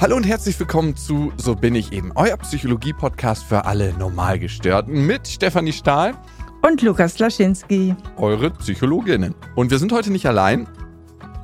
[0.00, 5.28] Hallo und herzlich willkommen zu So bin ich eben, euer Psychologie-Podcast für alle Normalgestörten mit
[5.28, 6.14] Stefanie Stahl
[6.62, 9.36] und Lukas Laschinski, eure Psychologinnen.
[9.54, 10.66] Und wir sind heute nicht allein.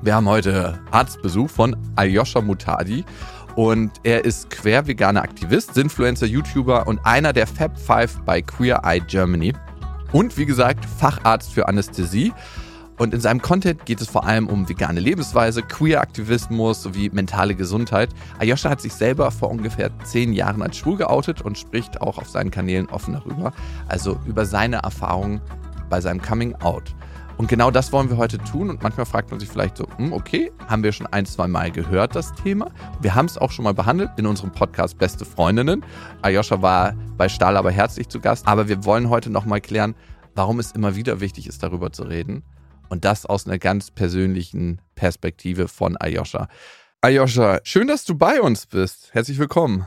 [0.02, 3.04] Wir haben heute Arztbesuch von Aljoscha Mutadi
[3.54, 9.00] und er ist quer-veganer Aktivist, Sinfluencer, YouTuber und einer der Fab Five bei Queer Eye
[9.00, 9.52] Germany.
[10.10, 12.32] Und wie gesagt, Facharzt für Anästhesie.
[13.00, 18.10] Und in seinem Content geht es vor allem um vegane Lebensweise, Queer-Aktivismus sowie mentale Gesundheit.
[18.38, 22.28] Ayosha hat sich selber vor ungefähr zehn Jahren als schwul geoutet und spricht auch auf
[22.28, 23.54] seinen Kanälen offen darüber,
[23.88, 25.40] also über seine Erfahrungen
[25.88, 26.94] bei seinem Coming Out.
[27.38, 28.68] Und genau das wollen wir heute tun.
[28.68, 31.70] Und manchmal fragt man sich vielleicht so, hm, okay, haben wir schon ein, zwei Mal
[31.70, 32.70] gehört, das Thema.
[33.00, 35.86] Wir haben es auch schon mal behandelt in unserem Podcast Beste Freundinnen.
[36.20, 38.46] Ayosha war bei Stahl aber herzlich zu Gast.
[38.46, 39.94] Aber wir wollen heute nochmal klären,
[40.34, 42.42] warum es immer wieder wichtig ist, darüber zu reden
[42.90, 46.48] und das aus einer ganz persönlichen Perspektive von Ayosha.
[47.00, 49.08] Ayosha, schön, dass du bei uns bist.
[49.12, 49.86] Herzlich willkommen.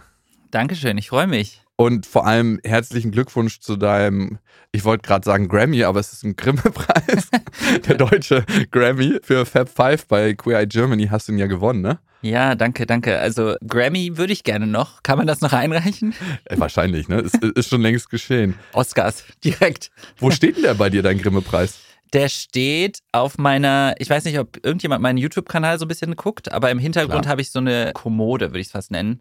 [0.50, 1.62] Dankeschön, ich freue mich.
[1.76, 4.40] Und vor allem herzlichen Glückwunsch zu deinem,
[4.72, 7.30] ich wollte gerade sagen Grammy, aber es ist ein Grimme-Preis.
[7.88, 11.82] Der deutsche Grammy für Fab Five bei Queer Eye Germany hast du ihn ja gewonnen,
[11.82, 12.00] ne?
[12.22, 13.20] Ja, danke, danke.
[13.20, 15.04] Also Grammy würde ich gerne noch.
[15.04, 16.14] Kann man das noch einreichen?
[16.46, 17.20] Äh, wahrscheinlich, ne?
[17.20, 18.56] Ist, ist schon längst geschehen.
[18.72, 19.92] Oscars, direkt.
[20.18, 21.80] Wo steht denn der bei dir, dein Grimme-Preis?
[22.14, 26.52] Der steht auf meiner, ich weiß nicht, ob irgendjemand meinen YouTube-Kanal so ein bisschen guckt,
[26.52, 29.20] aber im Hintergrund habe ich so eine Kommode, würde ich es fast nennen.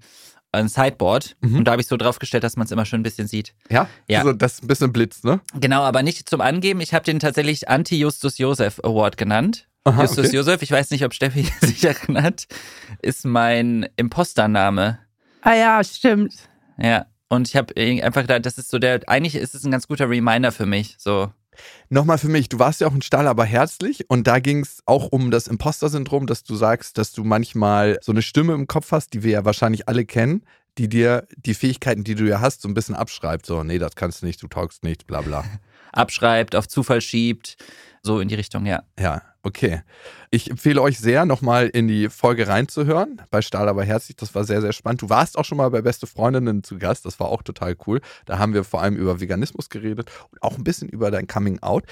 [0.54, 1.36] Ein Sideboard.
[1.40, 1.56] Mhm.
[1.56, 3.54] Und da habe ich so draufgestellt, dass man es immer schön ein bisschen sieht.
[3.70, 3.88] Ja?
[4.06, 4.18] Ja.
[4.18, 5.40] Also das ein bisschen blitzt, ne?
[5.54, 6.82] Genau, aber nicht zum Angeben.
[6.82, 9.66] Ich habe den tatsächlich Anti-Justus Josef Award genannt.
[9.84, 10.36] Aha, Justus okay.
[10.36, 12.46] Josef, ich weiß nicht, ob Steffi sich erinnert,
[13.00, 14.98] ist mein Impostername.
[15.40, 16.34] Ah ja, stimmt.
[16.78, 19.88] Ja, und ich habe einfach gedacht, das ist so der, eigentlich ist es ein ganz
[19.88, 20.96] guter Reminder für mich.
[20.98, 21.32] So,
[21.88, 24.82] Nochmal für mich, du warst ja auch in Stahl, aber herzlich und da ging es
[24.86, 28.92] auch um das Imposter-Syndrom, dass du sagst, dass du manchmal so eine Stimme im Kopf
[28.92, 30.44] hast, die wir ja wahrscheinlich alle kennen,
[30.78, 33.46] die dir die Fähigkeiten, die du ja hast, so ein bisschen abschreibt.
[33.46, 35.44] So, nee, das kannst du nicht, du taugst nicht, bla bla.
[35.92, 37.56] abschreibt, auf Zufall schiebt,
[38.02, 38.82] so in die Richtung, ja.
[38.98, 39.82] Ja, okay.
[40.30, 43.22] Ich empfehle euch sehr, nochmal in die Folge reinzuhören.
[43.30, 45.02] Bei Stahl aber herzlich, das war sehr, sehr spannend.
[45.02, 48.00] Du warst auch schon mal bei Beste Freundinnen zu Gast, das war auch total cool.
[48.26, 51.60] Da haben wir vor allem über Veganismus geredet und auch ein bisschen über dein Coming
[51.60, 51.84] Out.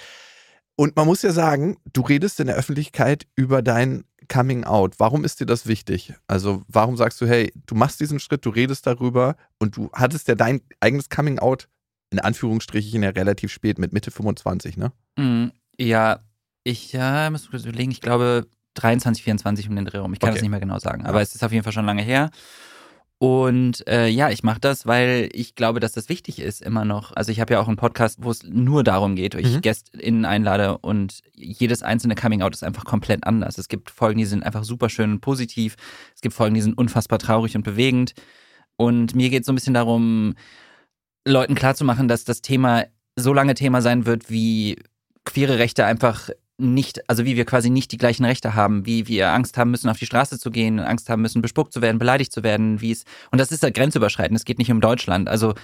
[0.74, 4.94] Und man muss ja sagen, du redest in der Öffentlichkeit über dein Coming Out.
[4.98, 6.14] Warum ist dir das wichtig?
[6.26, 10.28] Also, warum sagst du, hey, du machst diesen Schritt, du redest darüber und du hattest
[10.28, 11.68] ja dein eigenes Coming Out
[12.10, 14.92] in Anführungsstrichen ja relativ spät mit Mitte 25, ne?
[15.16, 15.48] Mm,
[15.78, 16.20] ja,
[16.64, 20.12] ich ja, muss kurz überlegen, ich glaube 23, 24 um den Dreh rum.
[20.12, 20.36] Ich kann okay.
[20.36, 21.22] das nicht mehr genau sagen, aber ja.
[21.22, 22.30] es ist auf jeden Fall schon lange her.
[23.22, 27.12] Und äh, ja, ich mache das, weil ich glaube, dass das wichtig ist immer noch.
[27.14, 29.60] Also ich habe ja auch einen Podcast, wo es nur darum geht, wo ich mhm.
[29.60, 33.58] GästInnen einlade und jedes einzelne Coming-out ist einfach komplett anders.
[33.58, 35.76] Es gibt Folgen, die sind einfach super schön und positiv.
[36.14, 38.14] Es gibt Folgen, die sind unfassbar traurig und bewegend.
[38.76, 40.34] Und mir geht es so ein bisschen darum,
[41.30, 42.84] Leuten klarzumachen, dass das Thema
[43.16, 44.76] so lange Thema sein wird, wie
[45.24, 49.32] queere Rechte einfach nicht, also wie wir quasi nicht die gleichen Rechte haben, wie wir
[49.32, 52.32] Angst haben müssen, auf die Straße zu gehen, Angst haben müssen, bespuckt zu werden, beleidigt
[52.32, 55.28] zu werden, wie es, und das ist ja grenzüberschreitend, es geht nicht um Deutschland.
[55.28, 55.54] Also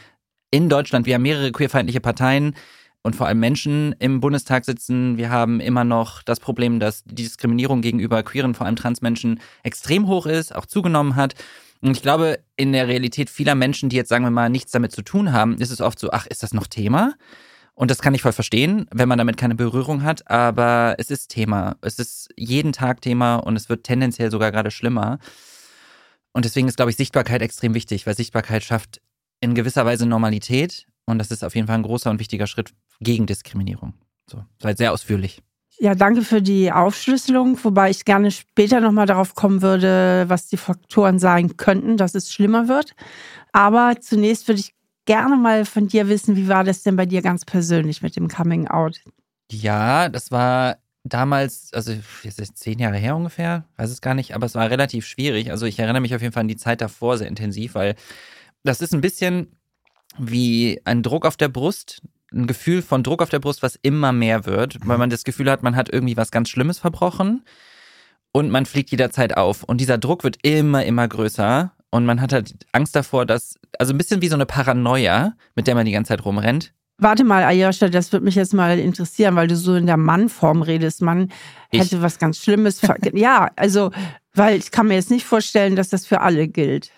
[0.51, 2.55] in Deutschland, wir haben mehrere queerfeindliche Parteien
[3.03, 5.17] und vor allem Menschen im Bundestag sitzen.
[5.17, 10.07] Wir haben immer noch das Problem, dass die Diskriminierung gegenüber queeren, vor allem Transmenschen, extrem
[10.09, 11.35] hoch ist, auch zugenommen hat.
[11.81, 14.93] Und ich glaube, in der Realität vieler Menschen, die jetzt, sagen wir mal, nichts damit
[14.93, 17.15] zu tun haben, ist es oft so, ach, ist das noch Thema?
[17.75, 21.29] Und das kann ich voll verstehen, wenn man damit keine Berührung hat, aber es ist
[21.29, 21.77] Thema.
[21.83, 25.19] Es ist jeden Tag Thema und es wird tendenziell sogar gerade schlimmer.
[26.33, 29.03] Und deswegen ist, glaube ich, Sichtbarkeit extrem wichtig, weil Sichtbarkeit schafft
[29.41, 32.73] in gewisser Weise Normalität und das ist auf jeden Fall ein großer und wichtiger Schritt
[33.01, 33.93] gegen Diskriminierung.
[34.31, 35.43] So, seid sehr ausführlich.
[35.79, 40.57] Ja, danke für die Aufschlüsselung, wobei ich gerne später nochmal darauf kommen würde, was die
[40.57, 42.93] Faktoren sein könnten, dass es schlimmer wird.
[43.53, 47.21] Aber zunächst würde ich gerne mal von dir wissen, wie war das denn bei dir
[47.21, 49.01] ganz persönlich mit dem Coming Out?
[49.51, 54.35] Ja, das war damals, also jetzt ist zehn Jahre her ungefähr, weiß es gar nicht,
[54.35, 55.51] aber es war relativ schwierig.
[55.51, 57.95] Also ich erinnere mich auf jeden Fall an die Zeit davor sehr intensiv, weil
[58.65, 59.53] das ist ein bisschen
[60.19, 62.03] wie ein Druck auf der Brust,
[62.37, 65.51] ein Gefühl von Druck auf der Brust, was immer mehr wird, weil man das Gefühl
[65.51, 67.43] hat, man hat irgendwie was ganz Schlimmes verbrochen
[68.33, 69.63] und man fliegt jederzeit auf.
[69.63, 71.73] Und dieser Druck wird immer, immer größer.
[71.91, 75.67] Und man hat halt Angst davor, dass, also ein bisschen wie so eine Paranoia, mit
[75.67, 76.75] der man die ganze Zeit rumrennt.
[76.99, 80.63] Warte mal, Ayosha, das würde mich jetzt mal interessieren, weil du so in der Mannform
[80.63, 81.03] redest.
[81.03, 81.31] Man
[81.71, 81.81] ich?
[81.81, 82.81] hätte was ganz Schlimmes.
[83.13, 83.91] ja, also,
[84.35, 86.91] weil ich kann mir jetzt nicht vorstellen, dass das für alle gilt.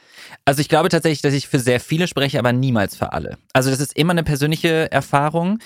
[0.44, 3.38] Also ich glaube tatsächlich, dass ich für sehr viele spreche, aber niemals für alle.
[3.52, 5.58] Also das ist immer eine persönliche Erfahrung.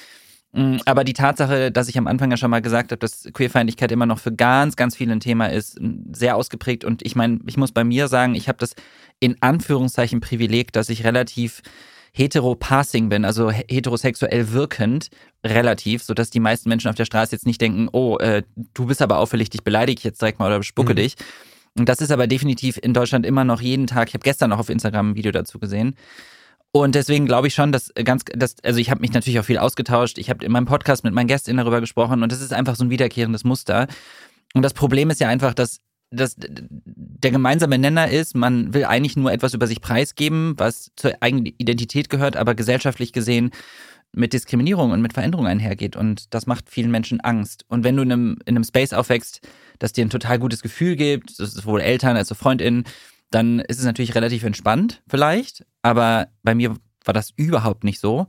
[0.53, 3.91] Mm, aber die Tatsache, dass ich am Anfang ja schon mal gesagt habe, dass Queerfeindlichkeit
[3.91, 5.79] immer noch für ganz, ganz viele ein Thema ist,
[6.13, 6.85] sehr ausgeprägt.
[6.85, 8.75] Und ich meine, ich muss bei mir sagen, ich habe das
[9.19, 11.63] in Anführungszeichen Privileg, dass ich relativ
[12.13, 15.09] heteropassing bin, also heterosexuell wirkend,
[15.45, 18.43] relativ, sodass die meisten Menschen auf der Straße jetzt nicht denken, oh, äh,
[18.75, 20.97] du bist aber auffällig, dich beleidige ich jetzt direkt mal oder bespucke mhm.
[20.97, 21.15] dich.
[21.79, 24.09] Und das ist aber definitiv in Deutschland immer noch jeden Tag.
[24.09, 25.95] Ich habe gestern noch auf Instagram ein Video dazu gesehen.
[26.71, 29.59] Und deswegen glaube ich schon, dass ganz, dass, also ich habe mich natürlich auch viel
[29.59, 30.19] ausgetauscht.
[30.19, 32.85] Ich habe in meinem Podcast mit meinen Gästinnen darüber gesprochen und das ist einfach so
[32.85, 33.89] ein wiederkehrendes Muster.
[34.55, 35.81] Und das Problem ist ja einfach, dass
[36.13, 41.15] dass der gemeinsame Nenner ist, man will eigentlich nur etwas über sich preisgeben, was zur
[41.21, 43.51] eigenen Identität gehört, aber gesellschaftlich gesehen
[44.15, 45.97] mit Diskriminierung und mit Veränderung einhergeht.
[45.97, 47.65] Und das macht vielen Menschen Angst.
[47.69, 49.41] Und wenn du in einem, in einem Space aufwächst,
[49.83, 52.85] das dir ein total gutes Gefühl gibt, sowohl Eltern als auch FreundInnen,
[53.31, 55.67] dann ist es natürlich relativ entspannt, vielleicht.
[55.83, 58.29] Aber bei mir war das überhaupt nicht so.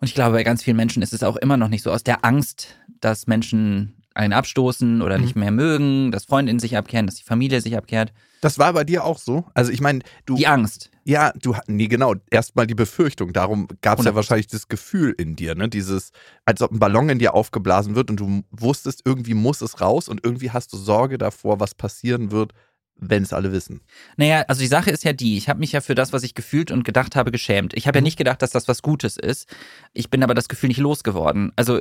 [0.00, 2.02] Und ich glaube, bei ganz vielen Menschen ist es auch immer noch nicht so aus
[2.02, 5.24] der Angst, dass Menschen einen abstoßen oder mhm.
[5.24, 8.12] nicht mehr mögen, dass Freundinnen sich abkehren, dass die Familie sich abkehrt.
[8.42, 9.44] Das war bei dir auch so?
[9.54, 10.36] Also ich meine, du.
[10.36, 10.90] Die Angst.
[11.04, 12.14] Ja, du, nee, genau.
[12.30, 13.32] Erstmal die Befürchtung.
[13.32, 15.68] Darum gab es ja wahrscheinlich das Gefühl in dir, ne?
[15.68, 16.12] Dieses,
[16.44, 20.08] als ob ein Ballon in dir aufgeblasen wird und du wusstest, irgendwie muss es raus
[20.08, 22.52] und irgendwie hast du Sorge davor, was passieren wird,
[22.96, 23.80] wenn es alle wissen.
[24.16, 26.34] Naja, also die Sache ist ja die, ich habe mich ja für das, was ich
[26.34, 27.74] gefühlt und gedacht habe, geschämt.
[27.74, 28.04] Ich habe ja mhm.
[28.04, 29.48] nicht gedacht, dass das was Gutes ist.
[29.92, 31.52] Ich bin aber das Gefühl nicht losgeworden.
[31.56, 31.80] Also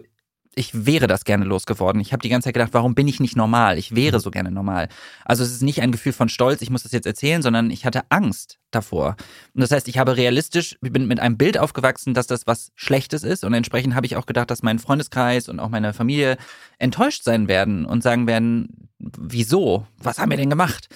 [0.56, 2.02] ich wäre das gerne losgeworden.
[2.02, 3.78] Ich habe die ganze Zeit gedacht, warum bin ich nicht normal?
[3.78, 4.22] Ich wäre mhm.
[4.22, 4.90] so gerne normal.
[5.26, 7.86] Also es ist nicht ein Gefühl von Stolz, ich muss das jetzt erzählen, sondern ich
[7.86, 9.16] hatte Angst davor.
[9.54, 12.72] Und das heißt, ich habe realistisch, ich bin mit einem Bild aufgewachsen, dass das was
[12.76, 13.44] Schlechtes ist.
[13.44, 16.38] Und entsprechend habe ich auch gedacht, dass mein Freundeskreis und auch meine Familie
[16.78, 19.88] enttäuscht sein werden und sagen werden, wieso?
[19.98, 20.90] Was haben wir denn gemacht?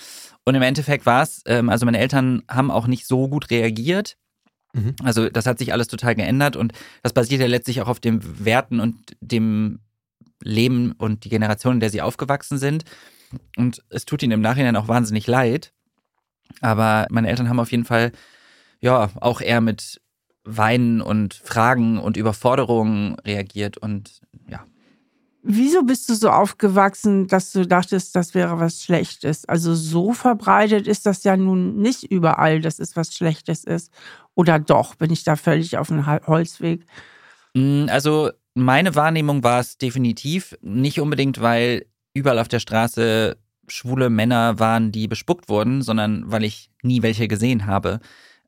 [0.46, 4.18] Und im Endeffekt war es, ähm, also meine Eltern haben auch nicht so gut reagiert.
[4.74, 4.96] Mhm.
[5.04, 8.46] Also das hat sich alles total geändert und das basiert ja letztlich auch auf den
[8.46, 9.80] Werten und dem
[10.42, 12.84] Leben und die Generation, in der sie aufgewachsen sind.
[13.56, 15.74] Und es tut ihnen im Nachhinein auch wahnsinnig leid.
[16.62, 18.12] Aber meine Eltern haben auf jeden Fall,
[18.80, 20.02] ja, auch eher mit
[20.44, 24.66] Weinen und Fragen und Überforderungen reagiert und ja.
[25.46, 29.44] Wieso bist du so aufgewachsen, dass du dachtest, das wäre was Schlechtes?
[29.44, 33.92] Also so verbreitet ist das ja nun nicht überall, dass es was Schlechtes ist.
[34.36, 36.86] Oder doch, bin ich da völlig auf dem Holzweg?
[37.54, 43.36] Mm, also meine Wahrnehmung war es definitiv nicht unbedingt, weil überall auf der Straße
[43.68, 48.00] schwule Männer waren, die bespuckt wurden, sondern weil ich nie welche gesehen habe.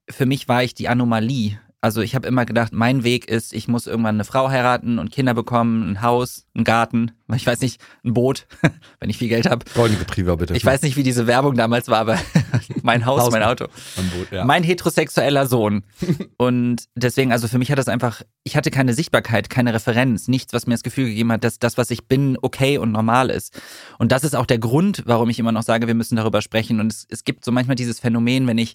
[0.10, 3.68] Für mich war ich die Anomalie also ich habe immer gedacht, mein Weg ist, ich
[3.68, 7.80] muss irgendwann eine Frau heiraten und Kinder bekommen, ein Haus, einen Garten, ich weiß nicht,
[8.04, 8.48] ein Boot,
[9.00, 9.64] wenn ich viel Geld habe.
[9.76, 10.56] Goldene Betrieber bitte.
[10.56, 12.18] Ich weiß nicht, wie diese Werbung damals war, aber
[12.82, 13.66] mein Haus, Haus mein Auto.
[13.68, 14.46] Boot, ja.
[14.46, 15.84] Mein heterosexueller Sohn.
[16.38, 20.52] Und deswegen, also für mich hat das einfach, ich hatte keine Sichtbarkeit, keine Referenz, nichts,
[20.52, 23.62] was mir das Gefühl gegeben hat, dass das, was ich bin, okay und normal ist.
[24.00, 26.80] Und das ist auch der Grund, warum ich immer noch sage, wir müssen darüber sprechen.
[26.80, 28.74] Und es, es gibt so manchmal dieses Phänomen, wenn ich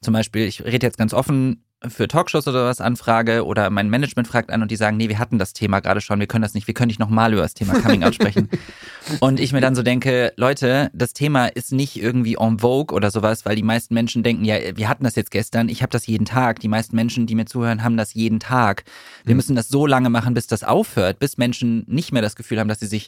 [0.00, 4.26] zum Beispiel, ich rede jetzt ganz offen, für Talkshows oder was anfrage oder mein Management
[4.26, 6.54] fragt an und die sagen, nee, wir hatten das Thema gerade schon, wir können das
[6.54, 8.48] nicht, wir können nicht nochmal über das Thema Coming Out sprechen.
[9.20, 13.12] und ich mir dann so denke, Leute, das Thema ist nicht irgendwie en vogue oder
[13.12, 16.06] sowas, weil die meisten Menschen denken, ja, wir hatten das jetzt gestern, ich habe das
[16.08, 16.58] jeden Tag.
[16.60, 18.82] Die meisten Menschen, die mir zuhören, haben das jeden Tag.
[19.24, 19.36] Wir mhm.
[19.36, 22.68] müssen das so lange machen, bis das aufhört, bis Menschen nicht mehr das Gefühl haben,
[22.68, 23.06] dass sie sich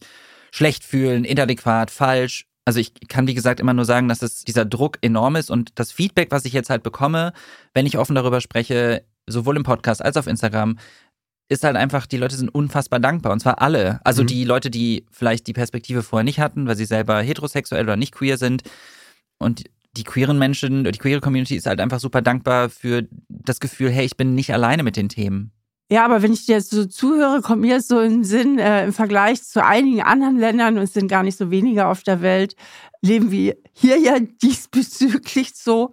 [0.52, 4.64] schlecht fühlen, inadäquat, falsch, also ich kann, wie gesagt, immer nur sagen, dass es dieser
[4.64, 7.32] Druck enorm ist und das Feedback, was ich jetzt halt bekomme,
[7.74, 10.76] wenn ich offen darüber spreche, sowohl im Podcast als auch auf Instagram,
[11.48, 13.32] ist halt einfach, die Leute sind unfassbar dankbar.
[13.32, 14.00] Und zwar alle.
[14.05, 14.29] Also mhm.
[14.29, 18.14] die Leute, die vielleicht die Perspektive vorher nicht hatten, weil sie selber heterosexuell oder nicht
[18.14, 18.62] queer sind.
[19.38, 19.64] Und
[19.96, 24.05] die queeren Menschen, die queere Community ist halt einfach super dankbar für das Gefühl, hey,
[24.05, 25.50] ich bin nicht alleine mit den Themen.
[25.93, 28.85] Ja, aber wenn ich dir jetzt so zuhöre, kommt mir so in den Sinn, äh,
[28.85, 32.23] im Vergleich zu einigen anderen Ländern, und es sind gar nicht so wenige auf der
[32.23, 32.55] Welt,
[33.03, 35.93] leben wir hier ja diesbezüglich so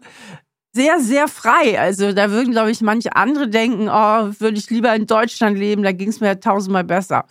[0.72, 1.80] sehr, sehr frei.
[1.80, 5.82] Also da würden, glaube ich, manche andere denken, oh, würde ich lieber in Deutschland leben,
[5.82, 7.26] da ging es mir tausendmal besser.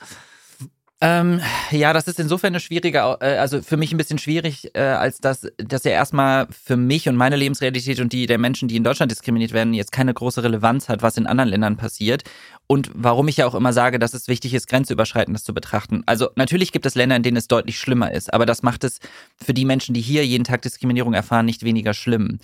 [1.02, 4.80] Ähm, ja, das ist insofern eine schwierige, äh, also für mich ein bisschen schwierig, äh,
[4.80, 8.76] als dass das ja erstmal für mich und meine Lebensrealität und die der Menschen, die
[8.76, 12.22] in Deutschland diskriminiert werden, jetzt keine große Relevanz hat, was in anderen Ländern passiert.
[12.66, 16.02] Und warum ich ja auch immer sage, dass es wichtig ist, grenzüberschreitendes zu betrachten.
[16.06, 18.98] Also natürlich gibt es Länder, in denen es deutlich schlimmer ist, aber das macht es
[19.36, 22.38] für die Menschen, die hier jeden Tag Diskriminierung erfahren, nicht weniger schlimm.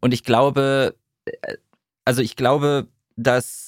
[0.00, 0.96] Und ich glaube,
[1.26, 1.56] äh,
[2.06, 3.67] also ich glaube, dass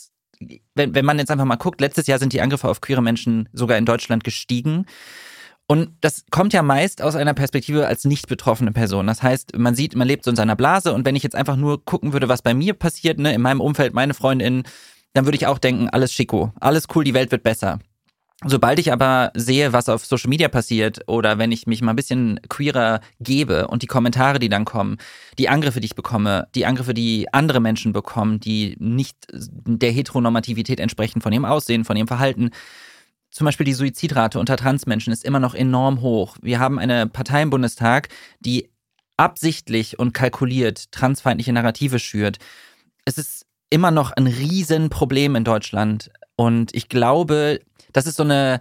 [0.75, 3.49] wenn, wenn man jetzt einfach mal guckt, letztes Jahr sind die Angriffe auf queere Menschen
[3.53, 4.87] sogar in Deutschland gestiegen.
[5.67, 9.07] Und das kommt ja meist aus einer Perspektive als nicht betroffene Person.
[9.07, 11.57] Das heißt, man sieht, man lebt so in seiner Blase und wenn ich jetzt einfach
[11.57, 14.65] nur gucken würde, was bei mir passiert, ne, in meinem Umfeld, meine Freundin,
[15.13, 17.79] dann würde ich auch denken, alles schicko, alles cool, die Welt wird besser.
[18.47, 21.97] Sobald ich aber sehe, was auf Social Media passiert oder wenn ich mich mal ein
[21.97, 24.97] bisschen queerer gebe und die Kommentare, die dann kommen,
[25.39, 30.81] die Angriffe, die ich bekomme, die Angriffe, die andere Menschen bekommen, die nicht der Heteronormativität
[30.81, 32.51] entsprechen von ihrem Aussehen, von ihrem Verhalten,
[33.31, 36.37] zum Beispiel die Suizidrate unter Transmenschen ist immer noch enorm hoch.
[36.43, 38.09] Wir haben eine Partei im Bundestag,
[38.41, 38.71] die
[39.17, 42.39] absichtlich und kalkuliert transfeindliche Narrative schürt.
[43.05, 46.11] Es ist immer noch ein Riesenproblem in Deutschland.
[46.37, 47.61] Und ich glaube,
[47.93, 48.61] das ist so eine,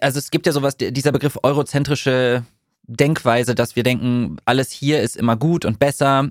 [0.00, 2.44] also es gibt ja sowas, dieser Begriff eurozentrische
[2.84, 6.30] Denkweise, dass wir denken, alles hier ist immer gut und besser.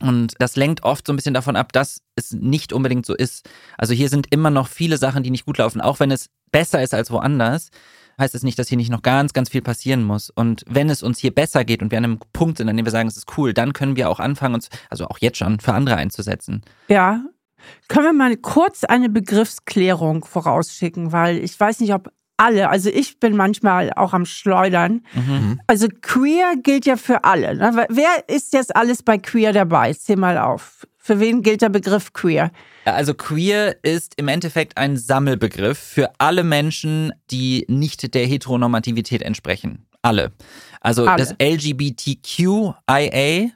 [0.00, 3.48] Und das lenkt oft so ein bisschen davon ab, dass es nicht unbedingt so ist.
[3.76, 6.82] Also hier sind immer noch viele Sachen, die nicht gut laufen, auch wenn es besser
[6.82, 7.70] ist als woanders
[8.18, 10.30] heißt es nicht, dass hier nicht noch ganz, ganz viel passieren muss.
[10.30, 12.84] Und wenn es uns hier besser geht und wir an einem Punkt sind, an dem
[12.84, 15.60] wir sagen, es ist cool, dann können wir auch anfangen, uns, also auch jetzt schon,
[15.60, 16.62] für andere einzusetzen.
[16.88, 17.22] Ja,
[17.88, 23.18] können wir mal kurz eine Begriffsklärung vorausschicken, weil ich weiß nicht, ob alle, also ich
[23.18, 25.02] bin manchmal auch am Schleudern.
[25.12, 25.60] Mhm.
[25.66, 27.56] Also queer gilt ja für alle.
[27.56, 27.86] Ne?
[27.88, 29.92] Wer ist jetzt alles bei queer dabei?
[29.92, 30.86] Zähl mal auf.
[30.98, 32.50] Für wen gilt der Begriff queer?
[32.84, 39.86] Also queer ist im Endeffekt ein Sammelbegriff für alle Menschen, die nicht der Heteronormativität entsprechen.
[40.02, 40.32] Alle.
[40.80, 41.18] Also Alle.
[41.18, 42.74] das LGBTQIA,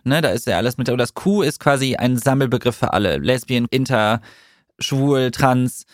[0.05, 3.19] ne, da ist ja alles mit, oder das Q ist quasi ein Sammelbegriff für alle.
[3.19, 4.21] Lesbien, Inter,
[4.79, 5.85] Schwul, Trans.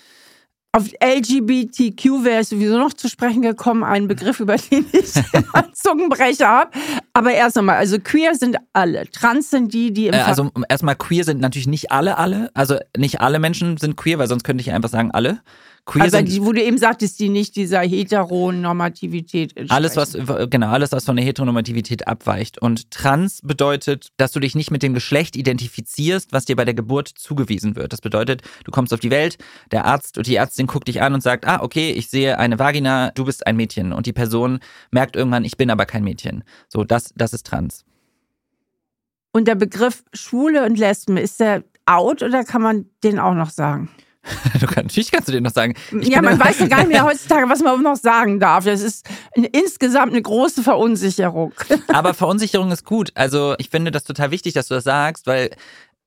[0.73, 5.15] Auf LGBTQ wäre es sowieso noch zu sprechen gekommen, ein Begriff, über den ich
[5.55, 6.71] einen Zungenbrecher habe.
[7.15, 9.09] Aber erst einmal, also queer sind alle.
[9.11, 12.51] Trans sind die, die im äh, Also erstmal queer sind natürlich nicht alle alle.
[12.53, 15.41] Also nicht alle Menschen sind queer, weil sonst könnte ich einfach sagen alle.
[15.89, 19.71] Queer also die, wo du eben sagtest, die nicht dieser Heteronormativität entsprechen.
[19.71, 20.13] Alles, was,
[20.51, 22.61] genau, alles, was von der Heteronormativität abweicht.
[22.61, 26.75] Und trans bedeutet, dass du dich nicht mit dem Geschlecht identifizierst, was dir bei der
[26.75, 27.95] Geburt zugewiesen wird.
[27.95, 29.39] Das bedeutet, du kommst auf die Welt,
[29.73, 32.59] der Arzt und die Ärztin guckt dich an und sagt, ah, okay, ich sehe eine
[32.59, 33.95] Vagina, du bist ein Mädchen.
[33.95, 36.45] Und die Person merkt irgendwann, ich bin aber kein Mädchen.
[36.69, 37.87] So, das, das ist trans.
[39.33, 43.49] Und der Begriff Schwule und Lesben, ist der out oder kann man den auch noch
[43.49, 43.89] sagen?
[44.61, 45.75] Du kann, natürlich kannst du dir noch sagen.
[46.03, 48.65] ja, man weiß ja gar nicht mehr heutzutage, was man noch sagen darf.
[48.65, 49.07] Das ist
[49.53, 51.53] insgesamt eine große Verunsicherung.
[51.89, 53.11] Aber Verunsicherung ist gut.
[53.15, 55.51] Also ich finde das total wichtig, dass du das sagst, weil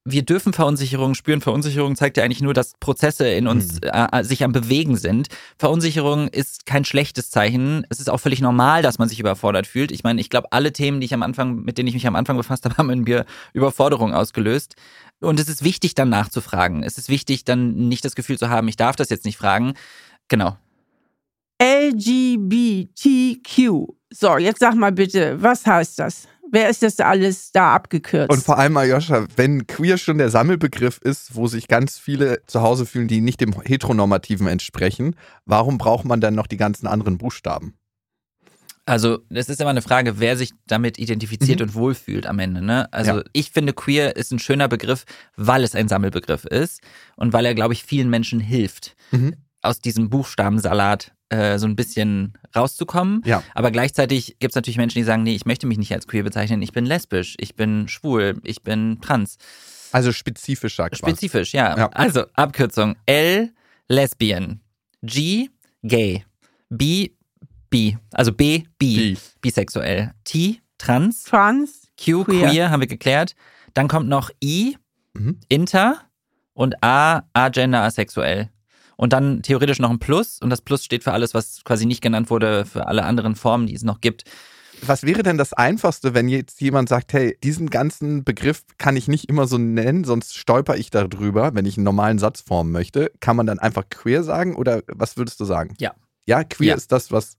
[0.04, 1.42] wir dürfen Verunsicherung spüren.
[1.42, 3.90] Verunsicherung zeigt ja eigentlich nur, dass Prozesse in uns mhm.
[3.92, 5.28] äh, sich am Bewegen sind.
[5.58, 7.86] Verunsicherung ist kein schlechtes Zeichen.
[7.90, 9.92] Es ist auch völlig normal, dass man sich überfordert fühlt.
[9.92, 12.16] Ich meine, ich glaube, alle Themen, die ich am Anfang, mit denen ich mich am
[12.16, 14.76] Anfang befasst habe, haben in mir Überforderung ausgelöst.
[15.22, 16.84] Und es ist wichtig, dann nachzufragen.
[16.84, 19.76] Es ist wichtig, dann nicht das Gefühl zu haben, ich darf das jetzt nicht fragen.
[20.28, 20.58] Genau.
[21.62, 23.46] LGBTQ.
[24.10, 26.28] So, jetzt sag mal bitte, was heißt das?
[26.52, 28.30] Wer ist das alles da abgekürzt?
[28.30, 32.62] Und vor allem, Ayosha, wenn queer schon der Sammelbegriff ist, wo sich ganz viele zu
[32.62, 37.18] Hause fühlen, die nicht dem Heteronormativen entsprechen, warum braucht man dann noch die ganzen anderen
[37.18, 37.76] Buchstaben?
[38.92, 41.68] Also, das ist immer eine Frage, wer sich damit identifiziert mhm.
[41.68, 42.62] und wohlfühlt am Ende.
[42.62, 42.92] Ne?
[42.92, 43.24] Also, ja.
[43.32, 45.06] ich finde, queer ist ein schöner Begriff,
[45.38, 46.82] weil es ein Sammelbegriff ist
[47.16, 49.38] und weil er, glaube ich, vielen Menschen hilft, mhm.
[49.62, 53.22] aus diesem Buchstabensalat äh, so ein bisschen rauszukommen.
[53.24, 53.42] Ja.
[53.56, 56.24] Aber gleichzeitig gibt es natürlich Menschen, die sagen, nee, ich möchte mich nicht als queer
[56.24, 59.38] bezeichnen, ich bin lesbisch, ich bin schwul, ich bin trans.
[59.94, 61.00] Also spezifischer quasi.
[61.00, 61.78] Spezifisch, ja.
[61.78, 61.88] ja.
[61.94, 63.54] Also, Abkürzung L,
[63.88, 64.60] Lesbian.
[65.02, 65.48] G,
[65.82, 66.26] Gay.
[66.70, 67.12] B,
[67.72, 70.14] bi, also B, bi, bisexuell.
[70.24, 71.24] T, trans.
[71.24, 71.88] Trans.
[71.98, 73.36] Q, queer, queer haben wir geklärt.
[73.74, 74.78] Dann kommt noch I,
[75.14, 75.40] mhm.
[75.50, 76.02] inter
[76.54, 78.50] und A, agender, asexuell.
[78.98, 82.02] Und dann theoretisch noch ein Plus und das Plus steht für alles, was quasi nicht
[82.02, 84.26] genannt wurde, für alle anderen Formen, die es noch gibt.
[84.84, 89.08] Was wäre denn das Einfachste, wenn jetzt jemand sagt, hey, diesen ganzen Begriff kann ich
[89.08, 93.12] nicht immer so nennen, sonst stolper ich darüber, wenn ich einen normalen Satz formen möchte.
[93.20, 95.76] Kann man dann einfach queer sagen oder was würdest du sagen?
[95.80, 95.94] Ja.
[96.26, 96.76] Ja, queer ja.
[96.76, 97.38] ist das, was.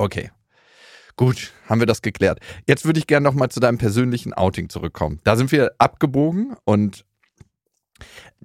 [0.00, 0.30] Okay.
[1.16, 2.40] Gut, haben wir das geklärt.
[2.66, 5.20] Jetzt würde ich gerne nochmal zu deinem persönlichen Outing zurückkommen.
[5.24, 7.04] Da sind wir abgebogen und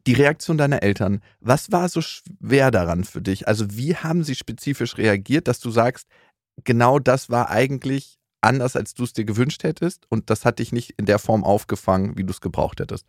[0.06, 3.48] die Reaktion deiner Eltern, was war so schwer daran für dich?
[3.48, 6.10] Also wie haben sie spezifisch reagiert, dass du sagst,
[6.66, 10.74] genau das war eigentlich anders, als du es dir gewünscht hättest und das hat dich
[10.74, 13.06] nicht in der Form aufgefangen, wie du es gebraucht hättest?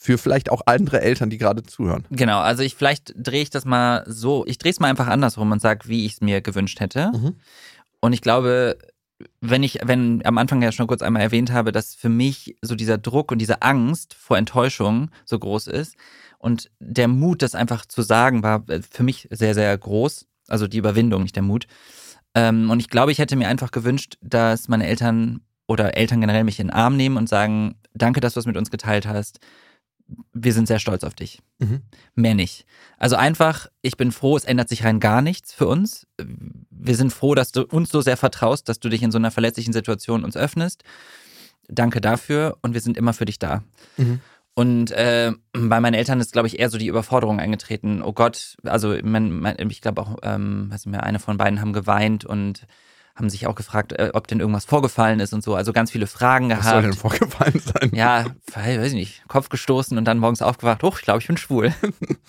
[0.00, 2.06] für vielleicht auch andere Eltern, die gerade zuhören.
[2.10, 5.50] Genau, also ich vielleicht drehe ich das mal so, ich drehe es mal einfach andersrum
[5.50, 7.10] und sage, wie ich es mir gewünscht hätte.
[7.12, 7.34] Mhm.
[8.00, 8.78] Und ich glaube,
[9.40, 12.74] wenn ich, wenn am Anfang ja schon kurz einmal erwähnt habe, dass für mich so
[12.74, 15.96] dieser Druck und diese Angst vor Enttäuschung so groß ist
[16.38, 20.26] und der Mut, das einfach zu sagen, war für mich sehr, sehr groß.
[20.46, 21.66] Also die Überwindung, nicht der Mut.
[22.34, 26.44] Ähm, und ich glaube, ich hätte mir einfach gewünscht, dass meine Eltern oder Eltern generell
[26.44, 29.40] mich in den Arm nehmen und sagen, danke, dass du es mit uns geteilt hast
[30.32, 31.40] wir sind sehr stolz auf dich.
[31.58, 31.82] Mhm.
[32.14, 32.64] Mehr nicht.
[32.96, 36.06] Also einfach, ich bin froh, es ändert sich rein gar nichts für uns.
[36.70, 39.30] Wir sind froh, dass du uns so sehr vertraust, dass du dich in so einer
[39.30, 40.82] verletzlichen Situation uns öffnest.
[41.68, 43.62] Danke dafür und wir sind immer für dich da.
[43.96, 44.20] Mhm.
[44.54, 48.02] Und äh, bei meinen Eltern ist, glaube ich, eher so die Überforderung eingetreten.
[48.02, 51.60] Oh Gott, also mein, mein, ich glaube auch, ähm, weiß nicht mehr, eine von beiden
[51.60, 52.66] haben geweint und
[53.18, 55.54] haben sich auch gefragt, äh, ob denn irgendwas vorgefallen ist und so.
[55.54, 56.64] Also ganz viele Fragen gehabt.
[56.64, 57.90] Was soll denn vorgefallen sein?
[57.92, 59.24] Ja, weiß ich nicht.
[59.26, 60.82] Kopf gestoßen und dann morgens aufgewacht.
[60.82, 61.74] Hoch, ich glaube, ich bin schwul.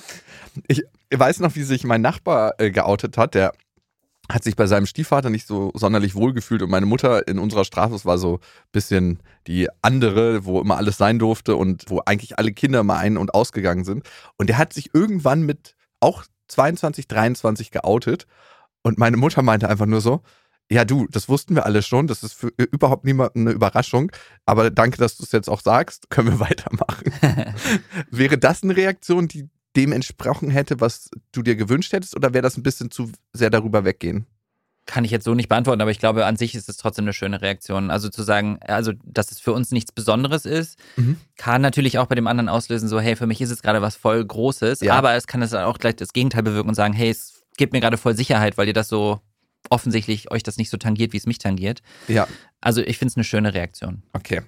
[0.68, 3.36] ich weiß noch, wie sich mein Nachbar äh, geoutet hat.
[3.36, 3.54] Der
[4.32, 7.66] hat sich bei seinem Stiefvater nicht so sonderlich wohl gefühlt und meine Mutter in unserer
[7.66, 12.02] Straße, es war so ein bisschen die andere, wo immer alles sein durfte und wo
[12.06, 14.08] eigentlich alle Kinder mal ein- und ausgegangen sind.
[14.38, 18.28] Und der hat sich irgendwann mit auch 22, 23 geoutet
[18.84, 20.22] und meine Mutter meinte einfach nur so,
[20.72, 22.08] ja, du, das wussten wir alle schon.
[22.08, 24.12] Das ist für überhaupt niemanden eine Überraschung.
[24.46, 26.10] Aber danke, dass du es jetzt auch sagst.
[26.10, 27.12] Können wir weitermachen.
[28.12, 32.16] wäre das eine Reaktion, die dem entsprochen hätte, was du dir gewünscht hättest?
[32.16, 34.26] Oder wäre das ein bisschen zu sehr darüber weggehen?
[34.86, 37.14] Kann ich jetzt so nicht beantworten, aber ich glaube, an sich ist es trotzdem eine
[37.14, 37.92] schöne Reaktion.
[37.92, 41.18] Also zu sagen, also dass es für uns nichts Besonderes ist, mhm.
[41.38, 43.96] kann natürlich auch bei dem anderen auslösen, so, hey, für mich ist es gerade was
[43.96, 44.96] voll Großes, ja.
[44.96, 47.82] aber es kann es auch gleich das Gegenteil bewirken und sagen, hey, es gibt mir
[47.82, 49.20] gerade voll Sicherheit, weil ihr das so
[49.70, 51.82] offensichtlich euch das nicht so tangiert, wie es mich tangiert.
[52.08, 52.28] Ja.
[52.62, 54.04] Also ich finde es eine schöne Reaktion.
[54.14, 54.42] Okay.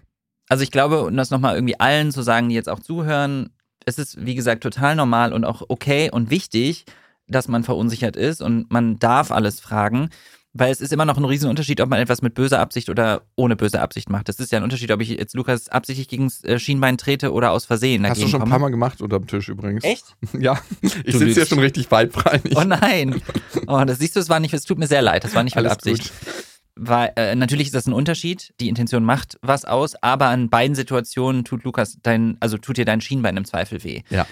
[0.49, 3.51] Also ich glaube, um das nochmal irgendwie allen zu sagen, die jetzt auch zuhören,
[3.85, 6.85] es ist, wie gesagt, total normal und auch okay und wichtig,
[7.27, 10.09] dass man verunsichert ist und man darf alles fragen.
[10.53, 13.55] Weil es ist immer noch ein Riesenunterschied, ob man etwas mit böser Absicht oder ohne
[13.55, 14.27] böse Absicht macht.
[14.27, 17.31] Das ist ja ein Unterschied, ob ich jetzt Lukas absichtlich gegen das äh, Schienbein trete
[17.31, 18.05] oder aus Versehen.
[18.05, 19.83] Hast du schon ein paar Mal gemacht unterm Tisch übrigens?
[19.83, 20.15] Echt?
[20.39, 20.59] Ja.
[20.81, 22.41] Ich sitze ja schon richtig weit frei.
[22.55, 23.21] Oh nein.
[23.67, 25.23] Oh, das siehst du, es war nicht, es tut mir sehr leid.
[25.23, 26.03] Das war nicht mit Alles Absicht.
[26.03, 26.33] Gut.
[26.75, 28.53] Weil, äh, natürlich ist das ein Unterschied.
[28.59, 32.85] Die Intention macht was aus, aber an beiden Situationen tut Lukas dein, also tut dir
[32.85, 34.01] dein Schienbein im Zweifel weh.
[34.09, 34.25] Ja.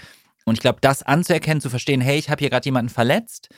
[0.45, 3.49] Und ich glaube, das anzuerkennen, zu verstehen, hey, ich habe hier gerade jemanden verletzt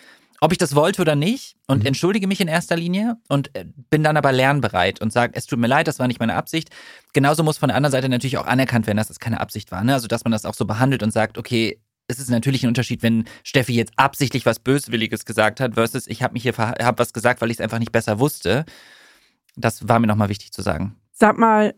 [0.41, 1.86] ob ich das wollte oder nicht und mhm.
[1.86, 5.60] entschuldige mich in erster Linie und äh, bin dann aber lernbereit und sage, es tut
[5.60, 6.69] mir leid, das war nicht meine Absicht.
[7.13, 9.84] Genauso muss von der anderen Seite natürlich auch anerkannt werden, dass das keine Absicht war.
[9.84, 9.93] Ne?
[9.93, 13.04] Also, dass man das auch so behandelt und sagt, okay, es ist natürlich ein Unterschied,
[13.04, 17.13] wenn Steffi jetzt absichtlich was Böswilliges gesagt hat, versus ich habe mich hier hab was
[17.13, 18.65] gesagt, weil ich es einfach nicht besser wusste.
[19.56, 20.95] Das war mir nochmal wichtig zu sagen.
[21.13, 21.75] Sag mal,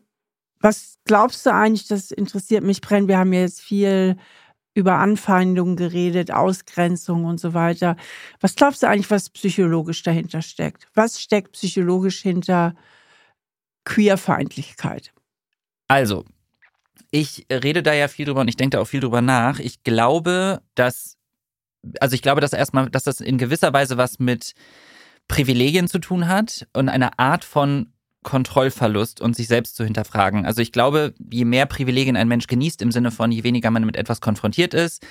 [0.62, 3.10] was glaubst du eigentlich, das interessiert mich brennend.
[3.10, 4.16] Wir haben jetzt viel
[4.74, 7.96] über Anfeindungen geredet, Ausgrenzung und so weiter.
[8.40, 10.88] Was glaubst du eigentlich, was psychologisch dahinter steckt?
[10.94, 12.76] Was steckt psychologisch hinter
[13.86, 15.14] Queerfeindlichkeit?
[15.88, 16.26] Also,
[17.12, 19.60] ich rede da ja viel drüber und ich denke da auch viel drüber nach.
[19.60, 21.18] Ich glaube, dass,
[22.00, 24.54] also ich glaube, dass erstmal, dass das in gewisser Weise was mit
[25.28, 27.93] Privilegien zu tun hat und einer Art von
[28.24, 30.46] Kontrollverlust und sich selbst zu hinterfragen.
[30.46, 33.86] Also ich glaube, je mehr Privilegien ein Mensch genießt, im Sinne von je weniger man
[33.86, 35.06] mit etwas konfrontiert ist,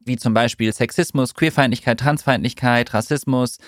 [0.00, 3.58] wie zum Beispiel Sexismus, Queerfeindlichkeit, Transfeindlichkeit, Rassismus,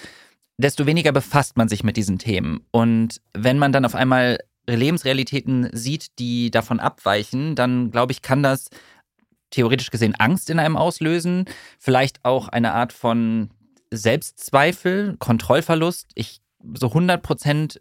[0.57, 2.65] desto weniger befasst man sich mit diesen Themen.
[2.71, 8.43] Und wenn man dann auf einmal Lebensrealitäten sieht, die davon abweichen, dann glaube ich, kann
[8.43, 8.69] das
[9.51, 11.47] theoretisch gesehen Angst in einem auslösen,
[11.79, 13.51] vielleicht auch eine Art von
[13.91, 16.11] Selbstzweifel, Kontrollverlust.
[16.15, 16.41] Ich
[16.75, 17.81] so 100 Prozent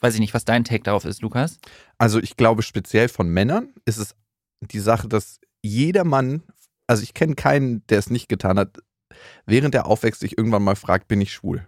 [0.00, 1.58] weiß ich nicht, was dein Take darauf ist, Lukas.
[1.98, 4.14] Also ich glaube, speziell von Männern ist es
[4.60, 6.42] die Sache, dass jeder Mann,
[6.86, 8.78] also ich kenne keinen, der es nicht getan hat,
[9.46, 11.66] während er aufwächst, sich irgendwann mal fragt, bin ich schwul?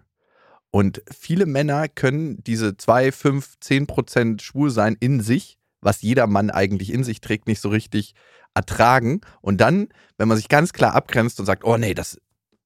[0.71, 6.27] Und viele Männer können diese 2, 5, 10 Prozent schwul sein in sich, was jeder
[6.27, 8.14] Mann eigentlich in sich trägt, nicht so richtig
[8.55, 9.21] ertragen.
[9.42, 12.18] Und dann, wenn man sich ganz klar abgrenzt und sagt, oh nee, das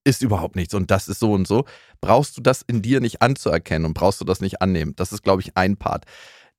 [0.06, 1.64] ist überhaupt nichts und das ist so und so,
[2.00, 4.94] brauchst du das in dir nicht anzuerkennen und brauchst du das nicht annehmen.
[4.96, 6.04] Das ist, glaube ich, ein Part.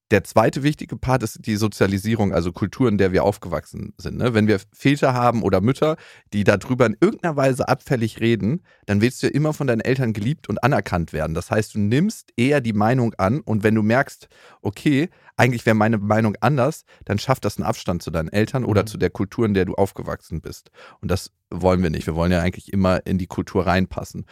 [0.10, 4.18] Der zweite wichtige Part ist die Sozialisierung, also Kultur, in der wir aufgewachsen sind.
[4.18, 4.34] Ne?
[4.34, 5.98] Wenn wir Väter haben oder Mütter,
[6.32, 10.14] die darüber in irgendeiner Weise abfällig reden, dann willst du ja immer von deinen Eltern
[10.14, 11.34] geliebt und anerkannt werden.
[11.34, 14.30] Das heißt, du nimmst eher die Meinung an und wenn du merkst,
[14.62, 18.84] okay, eigentlich wäre meine Meinung anders, dann schafft das einen Abstand zu deinen Eltern oder
[18.84, 18.88] mhm.
[18.88, 20.72] zu der Kultur, in der du aufgewachsen bist.
[21.02, 22.08] Und das wollen wir nicht.
[22.08, 24.26] Wir wollen ja eigentlich immer in die Kultur reinpassen.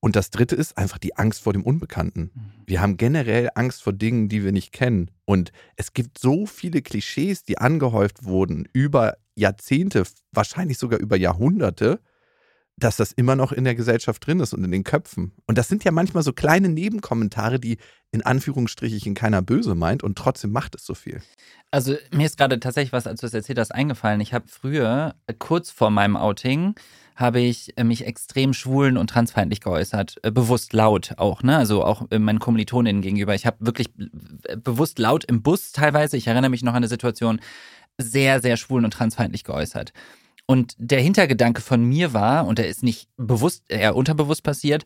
[0.00, 2.30] Und das dritte ist einfach die Angst vor dem Unbekannten.
[2.34, 2.52] Mhm.
[2.66, 5.10] Wir haben generell Angst vor Dingen, die wir nicht kennen.
[5.26, 12.00] Und es gibt so viele Klischees, die angehäuft wurden über Jahrzehnte, wahrscheinlich sogar über Jahrhunderte,
[12.80, 15.32] dass das immer noch in der Gesellschaft drin ist und in den Köpfen.
[15.46, 17.76] Und das sind ja manchmal so kleine Nebenkommentare, die
[18.10, 21.20] in Anführungsstrichen keiner böse meint und trotzdem macht es so viel.
[21.70, 24.20] Also mir ist gerade tatsächlich was, als du es erzählt hast, eingefallen.
[24.20, 26.74] Ich habe früher, kurz vor meinem Outing,
[27.20, 30.16] habe ich äh, mich extrem schwulen und transfeindlich geäußert.
[30.22, 31.56] Äh, bewusst laut auch, ne?
[31.56, 33.34] Also auch meinen Kommilitoninnen gegenüber.
[33.34, 33.88] Ich habe wirklich
[34.64, 37.40] bewusst laut im Bus teilweise, ich erinnere mich noch an eine Situation,
[37.98, 39.92] sehr, sehr schwulen und transfeindlich geäußert.
[40.46, 44.84] Und der Hintergedanke von mir war, und der ist nicht bewusst, eher unterbewusst passiert,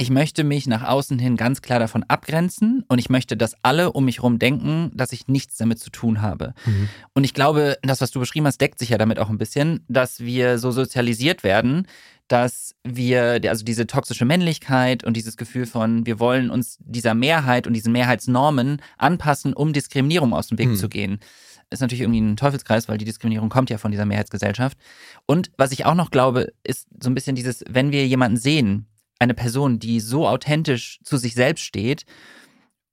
[0.00, 3.92] ich möchte mich nach außen hin ganz klar davon abgrenzen und ich möchte, dass alle
[3.92, 6.54] um mich herum denken, dass ich nichts damit zu tun habe.
[6.64, 6.88] Mhm.
[7.12, 9.84] Und ich glaube, das, was du beschrieben hast, deckt sich ja damit auch ein bisschen,
[9.88, 11.86] dass wir so sozialisiert werden,
[12.28, 17.66] dass wir, also diese toxische Männlichkeit und dieses Gefühl von, wir wollen uns dieser Mehrheit
[17.66, 20.76] und diesen Mehrheitsnormen anpassen, um Diskriminierung aus dem Weg mhm.
[20.76, 21.20] zu gehen.
[21.68, 24.78] Ist natürlich irgendwie ein Teufelskreis, weil die Diskriminierung kommt ja von dieser Mehrheitsgesellschaft.
[25.26, 28.86] Und was ich auch noch glaube, ist so ein bisschen dieses, wenn wir jemanden sehen,
[29.20, 32.04] eine Person, die so authentisch zu sich selbst steht.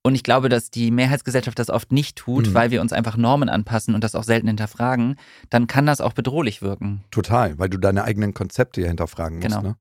[0.04, 2.54] Und ich glaube, dass die Mehrheitsgesellschaft das oft nicht tut, mhm.
[2.54, 5.16] weil wir uns einfach Normen anpassen und das auch selten hinterfragen,
[5.50, 7.04] dann kann das auch bedrohlich wirken.
[7.12, 9.48] Total, weil du deine eigenen Konzepte ja hinterfragen musst.
[9.50, 9.62] Genau.
[9.62, 9.76] Ne?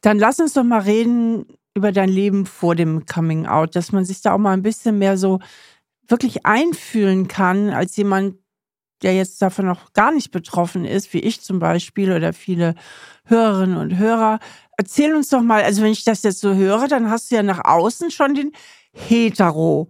[0.00, 4.04] Dann lass uns doch mal reden über dein Leben vor dem Coming Out, dass man
[4.04, 5.40] sich da auch mal ein bisschen mehr so
[6.06, 8.36] wirklich einfühlen kann, als jemand,
[9.02, 12.74] der jetzt davon noch gar nicht betroffen ist, wie ich zum Beispiel oder viele
[13.24, 14.38] Hörerinnen und Hörer.
[14.76, 17.42] Erzähl uns doch mal, also wenn ich das jetzt so höre, dann hast du ja
[17.42, 18.52] nach außen schon den
[18.92, 19.88] Hetero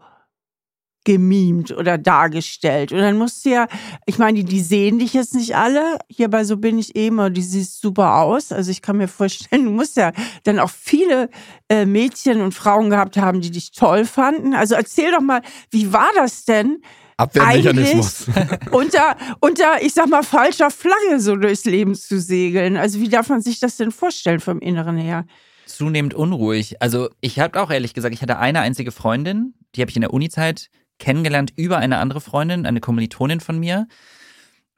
[1.04, 2.90] gemimt oder dargestellt.
[2.90, 3.68] Und dann musst du ja,
[4.06, 5.98] ich meine, die, die sehen dich jetzt nicht alle.
[6.08, 8.52] Hierbei so bin ich eben, aber die siehst super aus.
[8.52, 10.12] Also ich kann mir vorstellen, du musst ja
[10.44, 11.28] dann auch viele
[11.68, 14.54] äh, Mädchen und Frauen gehabt haben, die dich toll fanden.
[14.54, 16.80] Also erzähl doch mal, wie war das denn?
[17.16, 18.26] Abwehrmechanismus.
[18.70, 22.76] unter, unter, ich sag mal, falscher Flagge so durchs Leben zu segeln.
[22.76, 25.26] Also wie darf man sich das denn vorstellen vom Inneren her?
[25.66, 26.80] Zunehmend unruhig.
[26.82, 30.02] Also ich habe auch ehrlich gesagt, ich hatte eine einzige Freundin, die habe ich in
[30.02, 33.88] der Uni-Zeit kennengelernt über eine andere Freundin, eine Kommilitonin von mir.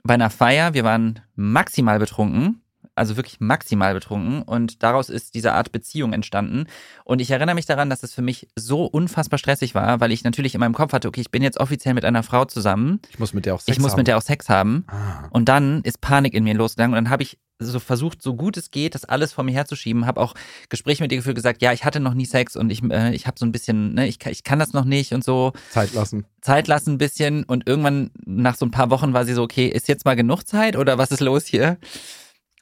[0.03, 2.63] Bei einer Feier, wir waren maximal betrunken
[2.97, 6.67] also wirklich maximal betrunken und daraus ist diese Art Beziehung entstanden.
[7.05, 10.25] Und ich erinnere mich daran, dass es für mich so unfassbar stressig war, weil ich
[10.25, 13.01] natürlich in meinem Kopf hatte, okay, ich bin jetzt offiziell mit einer Frau zusammen.
[13.11, 13.73] Ich muss mit der auch Sex haben.
[13.77, 14.85] Ich muss mit der auch Sex haben.
[14.89, 15.29] Ah.
[15.31, 18.57] Und dann ist Panik in mir losgegangen und dann habe ich so versucht, so gut
[18.57, 20.07] es geht, das alles vor mir herzuschieben.
[20.07, 20.35] Habe auch
[20.69, 23.27] Gespräche mit ihr geführt, gesagt, ja, ich hatte noch nie Sex und ich, äh, ich
[23.27, 25.53] habe so ein bisschen, ne, ich, ich kann das noch nicht und so.
[25.71, 26.27] Zeit lassen.
[26.41, 29.67] Zeit lassen ein bisschen und irgendwann nach so ein paar Wochen war sie so, okay,
[29.67, 31.79] ist jetzt mal genug Zeit oder was ist los hier?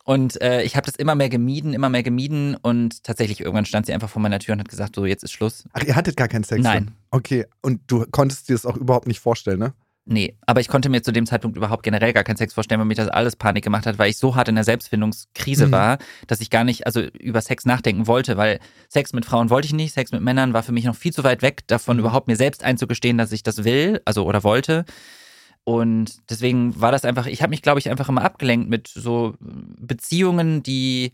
[0.05, 3.87] Und äh, ich habe das immer mehr gemieden, immer mehr gemieden und tatsächlich irgendwann stand
[3.87, 5.65] sie einfach vor meiner Tür und hat gesagt, so jetzt ist Schluss.
[5.73, 6.63] Ach, ihr hattet gar keinen Sex?
[6.63, 6.93] Nein.
[7.11, 9.73] Okay, und du konntest dir das auch überhaupt nicht vorstellen, ne?
[10.07, 12.87] Nee, aber ich konnte mir zu dem Zeitpunkt überhaupt generell gar keinen Sex vorstellen, weil
[12.87, 15.73] mich das alles Panik gemacht hat, weil ich so hart in der Selbstfindungskrise mhm.
[15.73, 19.67] war, dass ich gar nicht, also über Sex nachdenken wollte, weil Sex mit Frauen wollte
[19.67, 22.01] ich nicht, Sex mit Männern war für mich noch viel zu weit weg, davon mhm.
[22.01, 24.85] überhaupt mir selbst einzugestehen, dass ich das will, also oder wollte.
[25.65, 29.35] Und deswegen war das einfach, ich habe mich, glaube ich, einfach immer abgelenkt mit so
[29.41, 31.13] Beziehungen, die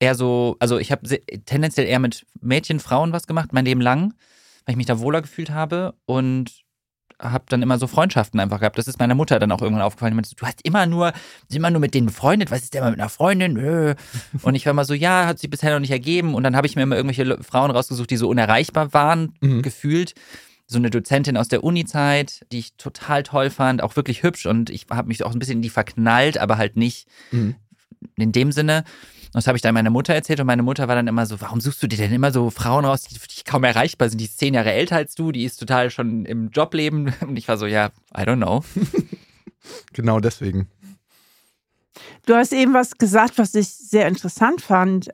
[0.00, 1.06] eher so, also ich habe
[1.46, 4.14] tendenziell eher mit Mädchen, Frauen was gemacht, mein Leben lang,
[4.64, 6.64] weil ich mich da wohler gefühlt habe und
[7.20, 8.76] habe dann immer so Freundschaften einfach gehabt.
[8.76, 10.14] Das ist meiner Mutter dann auch irgendwann aufgefallen.
[10.14, 11.12] Meinte, du hast immer nur,
[11.52, 12.50] immer nur mit denen befreundet.
[12.50, 13.56] Was ist der mal mit einer Freundin?
[14.42, 16.34] Und ich war mal so, ja, hat sich bisher noch nicht ergeben.
[16.34, 19.62] Und dann habe ich mir immer irgendwelche Frauen rausgesucht, die so unerreichbar waren, mhm.
[19.62, 20.14] gefühlt
[20.66, 24.70] so eine Dozentin aus der Uni-Zeit, die ich total toll fand, auch wirklich hübsch und
[24.70, 27.56] ich habe mich auch ein bisschen in die verknallt, aber halt nicht mhm.
[28.16, 28.84] in dem Sinne.
[29.34, 31.40] Und das habe ich dann meiner Mutter erzählt und meine Mutter war dann immer so,
[31.40, 34.18] warum suchst du dir denn immer so Frauen raus, die für dich kaum erreichbar sind?
[34.18, 37.12] Die ist zehn Jahre älter als du, die ist total schon im Jobleben.
[37.20, 38.62] Und ich war so, ja, I don't know.
[39.92, 40.68] genau deswegen.
[42.26, 45.10] Du hast eben was gesagt, was ich sehr interessant fand.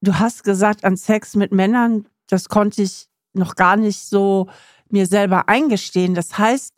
[0.00, 4.48] Du hast gesagt, an Sex mit Männern, das konnte ich noch gar nicht so
[4.92, 6.14] mir selber eingestehen.
[6.14, 6.74] Das heißt,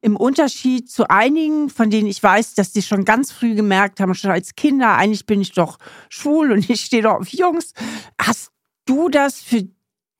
[0.00, 4.14] im Unterschied zu einigen, von denen ich weiß, dass die schon ganz früh gemerkt haben,
[4.14, 7.72] schon als Kinder, eigentlich bin ich doch schwul und ich stehe doch auf Jungs,
[8.20, 8.50] hast
[8.86, 9.68] du das für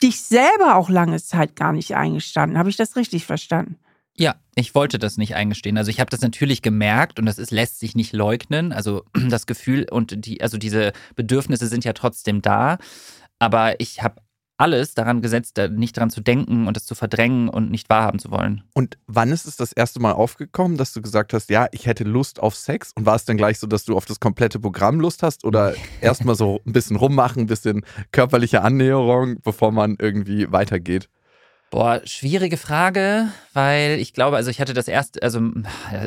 [0.02, 2.58] dich selber auch lange Zeit gar nicht eingestanden?
[2.58, 3.76] Habe ich das richtig verstanden?
[4.16, 5.78] Ja, ich wollte das nicht eingestehen.
[5.78, 8.72] Also ich habe das natürlich gemerkt und das ist, lässt sich nicht leugnen.
[8.72, 12.78] Also das Gefühl und die, also diese Bedürfnisse sind ja trotzdem da.
[13.38, 14.20] Aber ich habe
[14.58, 18.30] alles daran gesetzt, nicht daran zu denken und es zu verdrängen und nicht wahrhaben zu
[18.30, 18.64] wollen.
[18.74, 22.04] Und wann ist es das erste Mal aufgekommen, dass du gesagt hast, ja, ich hätte
[22.04, 22.92] Lust auf Sex?
[22.96, 25.44] Und war es dann gleich so, dass du auf das komplette Programm Lust hast?
[25.44, 31.08] Oder erstmal so ein bisschen rummachen, ein bisschen körperliche Annäherung, bevor man irgendwie weitergeht?
[31.70, 35.40] Boah, schwierige Frage, weil ich glaube, also ich hatte das erste, also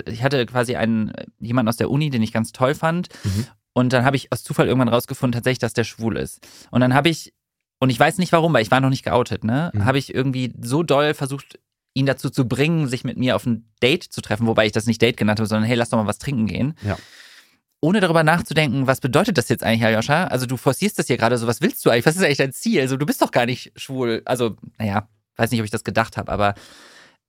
[0.07, 3.09] ich hatte quasi einen jemanden aus der Uni, den ich ganz toll fand.
[3.23, 3.47] Mhm.
[3.73, 6.45] Und dann habe ich aus Zufall irgendwann rausgefunden, tatsächlich, dass der schwul ist.
[6.71, 7.33] Und dann habe ich
[7.81, 9.71] und ich weiß nicht warum, weil ich war noch nicht geoutet, ne?
[9.73, 9.85] Mhm.
[9.85, 11.59] Habe ich irgendwie so doll versucht,
[11.95, 14.85] ihn dazu zu bringen, sich mit mir auf ein Date zu treffen, wobei ich das
[14.85, 16.75] nicht Date genannt habe, sondern hey, lass doch mal was trinken gehen.
[16.83, 16.97] Ja.
[17.81, 20.25] Ohne darüber nachzudenken, was bedeutet das jetzt eigentlich, Aljoscha?
[20.25, 22.05] Also du forcierst das hier gerade so, was willst du eigentlich?
[22.05, 22.81] Was ist eigentlich dein Ziel?
[22.81, 24.21] Also du bist doch gar nicht schwul.
[24.25, 26.53] Also, naja, weiß nicht, ob ich das gedacht habe, aber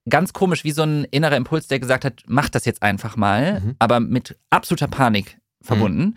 [0.07, 3.59] ganz komisch, wie so ein innerer Impuls, der gesagt hat, mach das jetzt einfach mal,
[3.59, 3.75] mhm.
[3.79, 6.03] aber mit absoluter Panik verbunden.
[6.03, 6.15] Mhm.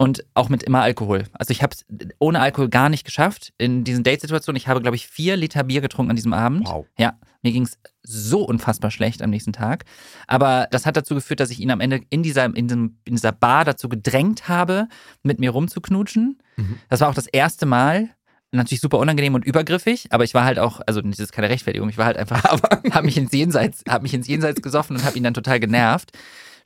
[0.00, 1.24] Und auch mit immer Alkohol.
[1.32, 1.84] Also ich habe es
[2.20, 4.56] ohne Alkohol gar nicht geschafft in diesen Date-Situationen.
[4.56, 6.68] Ich habe, glaube ich, vier Liter Bier getrunken an diesem Abend.
[6.68, 6.86] Wow.
[6.96, 9.84] Ja, mir ging es so unfassbar schlecht am nächsten Tag.
[10.28, 13.16] Aber das hat dazu geführt, dass ich ihn am Ende in dieser, in diesem, in
[13.16, 14.86] dieser Bar dazu gedrängt habe,
[15.24, 16.38] mit mir rumzuknutschen.
[16.56, 16.78] Mhm.
[16.88, 18.10] Das war auch das erste Mal,
[18.52, 21.88] natürlich super unangenehm und übergriffig, aber ich war halt auch, also das ist keine Rechtfertigung,
[21.88, 22.42] ich war halt einfach,
[22.90, 26.12] habe mich ins Jenseits, habe mich ins Jenseits gesoffen und habe ihn dann total genervt.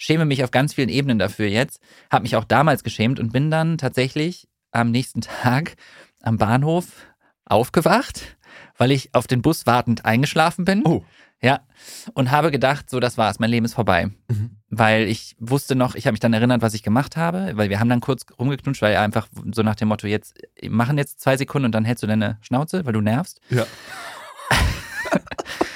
[0.03, 3.53] Schäme mich auf ganz vielen Ebenen dafür jetzt, habe mich auch damals geschämt und bin
[3.53, 5.77] dann tatsächlich am nächsten Tag
[6.21, 7.07] am Bahnhof
[7.45, 8.37] aufgewacht,
[8.77, 10.83] weil ich auf den Bus wartend eingeschlafen bin.
[10.85, 11.05] Oh.
[11.41, 11.61] Ja,
[12.15, 14.11] und habe gedacht, so das war's, mein Leben ist vorbei.
[14.29, 14.57] Mhm.
[14.71, 17.79] Weil ich wusste noch, ich habe mich dann erinnert, was ich gemacht habe, weil wir
[17.79, 20.35] haben dann kurz rumgeknutscht, weil einfach so nach dem Motto, jetzt
[20.69, 23.41] machen jetzt zwei Sekunden und dann hältst du deine Schnauze, weil du nervst.
[23.51, 23.67] Ja.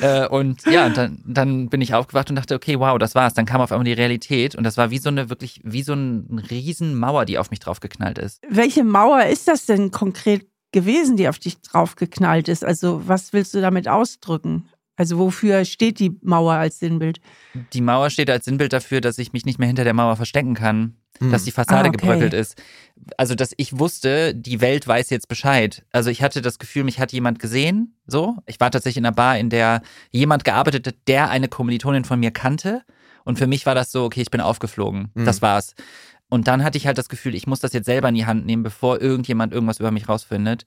[0.00, 3.34] äh, und ja, dann, dann bin ich aufgewacht und dachte, okay, wow, das war's.
[3.34, 5.92] Dann kam auf einmal die Realität und das war wie so eine wirklich, wie so
[5.92, 8.42] eine riesen Mauer, die auf mich draufgeknallt ist.
[8.48, 12.64] Welche Mauer ist das denn konkret gewesen, die auf dich draufgeknallt ist?
[12.64, 14.68] Also was willst du damit ausdrücken?
[15.02, 17.20] Also wofür steht die Mauer als Sinnbild?
[17.72, 20.54] Die Mauer steht als Sinnbild dafür, dass ich mich nicht mehr hinter der Mauer verstecken
[20.54, 21.32] kann, hm.
[21.32, 21.98] dass die Fassade ah, okay.
[21.98, 22.56] gebröckelt ist.
[23.16, 25.84] Also, dass ich wusste, die Welt weiß jetzt Bescheid.
[25.90, 27.96] Also, ich hatte das Gefühl, mich hat jemand gesehen.
[28.06, 32.04] So, ich war tatsächlich in einer Bar, in der jemand gearbeitet hat, der eine Kommilitonin
[32.04, 32.82] von mir kannte.
[33.24, 35.10] Und für mich war das so, okay, ich bin aufgeflogen.
[35.16, 35.24] Hm.
[35.24, 35.74] Das war's.
[36.28, 38.46] Und dann hatte ich halt das Gefühl, ich muss das jetzt selber in die Hand
[38.46, 40.64] nehmen, bevor irgendjemand irgendwas über mich rausfindet.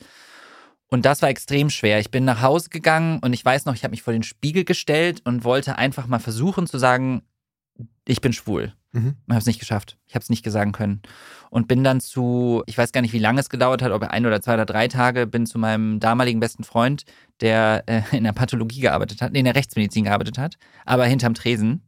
[0.90, 2.00] Und das war extrem schwer.
[2.00, 4.64] Ich bin nach Hause gegangen und ich weiß noch, ich habe mich vor den Spiegel
[4.64, 7.24] gestellt und wollte einfach mal versuchen zu sagen,
[8.08, 8.74] ich bin schwul.
[8.92, 9.16] Mhm.
[9.26, 9.98] Ich habe es nicht geschafft.
[10.08, 11.02] Ich habe es nicht sagen können.
[11.50, 14.26] Und bin dann zu, ich weiß gar nicht, wie lange es gedauert hat, ob ein
[14.26, 17.04] oder zwei oder drei Tage, bin zu meinem damaligen besten Freund,
[17.42, 21.34] der äh, in der Pathologie gearbeitet hat, nee, in der Rechtsmedizin gearbeitet hat, aber hinterm
[21.34, 21.82] Tresen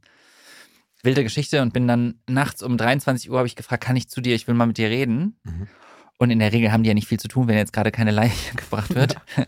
[1.03, 4.21] wilde Geschichte und bin dann nachts um 23 Uhr habe ich gefragt, kann ich zu
[4.21, 5.39] dir, ich will mal mit dir reden.
[5.43, 5.67] Mhm.
[6.17, 8.11] Und in der Regel haben die ja nicht viel zu tun, wenn jetzt gerade keine
[8.11, 9.15] Leiche gebracht wird.
[9.37, 9.45] Ja.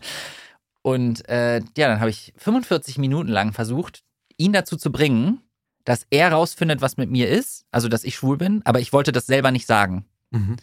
[0.82, 4.02] Und äh, ja, dann habe ich 45 Minuten lang versucht,
[4.36, 5.40] ihn dazu zu bringen,
[5.84, 9.12] dass er rausfindet, was mit mir ist, also dass ich schwul bin, aber ich wollte
[9.12, 10.04] das selber nicht sagen.
[10.30, 10.56] Mhm.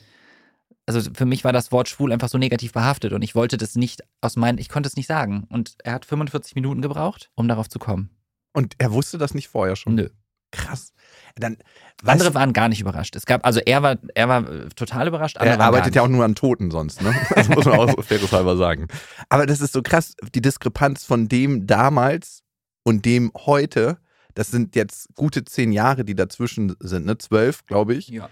[0.85, 3.75] Also für mich war das Wort schwul einfach so negativ behaftet und ich wollte das
[3.75, 5.45] nicht aus meinen, ich konnte es nicht sagen.
[5.49, 8.09] Und er hat 45 Minuten gebraucht, um darauf zu kommen.
[8.53, 9.95] Und er wusste das nicht vorher schon?
[9.95, 10.09] Nö.
[10.51, 10.93] Krass.
[11.35, 11.57] Dann,
[12.03, 13.15] andere waren gar nicht überrascht.
[13.15, 15.37] Es gab, also er war, er war äh, total überrascht.
[15.37, 17.13] Er arbeitet ja auch nur an Toten sonst, ne?
[17.35, 18.87] Das muss man auch fairerweise sagen.
[19.29, 22.43] Aber das ist so krass, die Diskrepanz von dem damals
[22.83, 23.97] und dem heute.
[24.33, 27.17] Das sind jetzt gute zehn Jahre, die dazwischen sind, ne?
[27.17, 28.07] Zwölf, glaube ich.
[28.09, 28.29] Ja.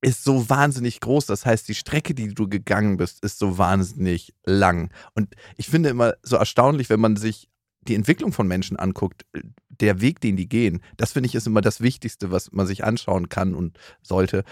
[0.00, 1.26] Ist so wahnsinnig groß.
[1.26, 4.92] Das heißt, die Strecke, die du gegangen bist, ist so wahnsinnig lang.
[5.14, 7.48] Und ich finde immer so erstaunlich, wenn man sich
[7.88, 9.24] die Entwicklung von Menschen anguckt,
[9.68, 12.84] der Weg, den die gehen, das finde ich ist immer das Wichtigste, was man sich
[12.84, 14.44] anschauen kann und sollte.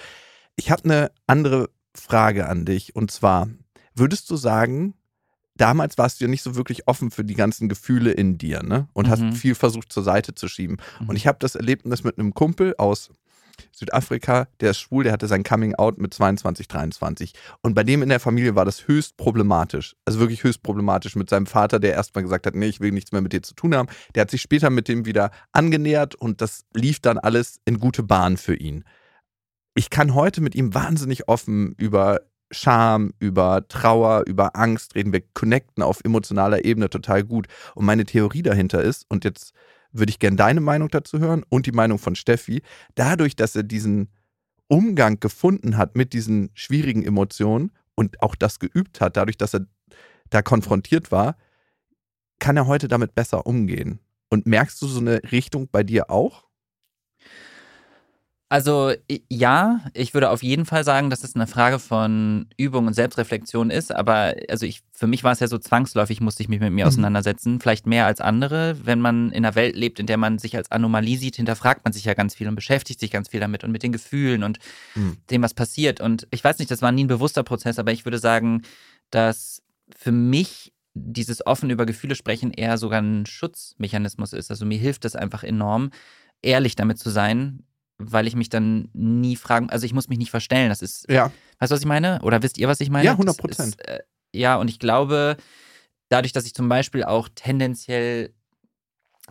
[0.56, 3.48] Ich habe eine andere Frage an dich und zwar,
[3.94, 4.94] würdest du sagen,
[5.54, 8.88] damals warst du ja nicht so wirklich offen für die ganzen Gefühle in dir, ne?
[8.92, 9.10] Und mhm.
[9.10, 10.78] hast viel versucht zur Seite zu schieben.
[11.00, 11.10] Mhm.
[11.10, 13.10] Und ich habe das Erlebnis mit einem Kumpel aus
[13.72, 17.32] Südafrika, der ist schwul, der hatte sein Coming Out mit 22, 23.
[17.62, 19.96] Und bei dem in der Familie war das höchst problematisch.
[20.04, 23.12] Also wirklich höchst problematisch mit seinem Vater, der erstmal gesagt hat, nee, ich will nichts
[23.12, 23.88] mehr mit dir zu tun haben.
[24.14, 28.02] Der hat sich später mit dem wieder angenähert und das lief dann alles in gute
[28.02, 28.84] Bahn für ihn.
[29.74, 32.20] Ich kann heute mit ihm wahnsinnig offen über
[32.52, 35.12] Scham, über Trauer, über Angst reden.
[35.12, 37.46] Wir connecten auf emotionaler Ebene total gut.
[37.74, 39.54] Und meine Theorie dahinter ist, und jetzt
[39.92, 42.62] würde ich gerne deine Meinung dazu hören und die Meinung von Steffi.
[42.94, 44.10] Dadurch, dass er diesen
[44.68, 49.66] Umgang gefunden hat mit diesen schwierigen Emotionen und auch das geübt hat, dadurch, dass er
[50.30, 51.36] da konfrontiert war,
[52.38, 54.00] kann er heute damit besser umgehen.
[54.30, 56.48] Und merkst du so eine Richtung bei dir auch?
[58.52, 58.92] Also
[59.30, 63.70] ja, ich würde auf jeden Fall sagen, dass es eine Frage von Übung und Selbstreflexion
[63.70, 63.94] ist.
[63.94, 66.84] Aber also ich, für mich war es ja so zwangsläufig, musste ich mich mit mir
[66.84, 66.88] mhm.
[66.88, 67.60] auseinandersetzen.
[67.60, 68.76] Vielleicht mehr als andere.
[68.84, 71.94] Wenn man in einer Welt lebt, in der man sich als Anomalie sieht, hinterfragt man
[71.94, 74.58] sich ja ganz viel und beschäftigt sich ganz viel damit und mit den Gefühlen und
[74.96, 75.16] mhm.
[75.30, 76.02] dem, was passiert.
[76.02, 78.64] Und ich weiß nicht, das war nie ein bewusster Prozess, aber ich würde sagen,
[79.08, 79.62] dass
[79.96, 84.50] für mich dieses offen über Gefühle sprechen eher sogar ein Schutzmechanismus ist.
[84.50, 85.88] Also mir hilft es einfach enorm,
[86.42, 87.64] ehrlich damit zu sein,
[87.98, 90.68] weil ich mich dann nie fragen, also ich muss mich nicht verstellen.
[90.68, 91.30] Das ist, ja.
[91.58, 92.20] weißt du, was ich meine?
[92.22, 93.04] Oder wisst ihr, was ich meine?
[93.04, 93.88] Ja, 100 Prozent.
[93.88, 94.00] Äh,
[94.34, 95.36] ja, und ich glaube,
[96.08, 98.34] dadurch, dass ich zum Beispiel auch tendenziell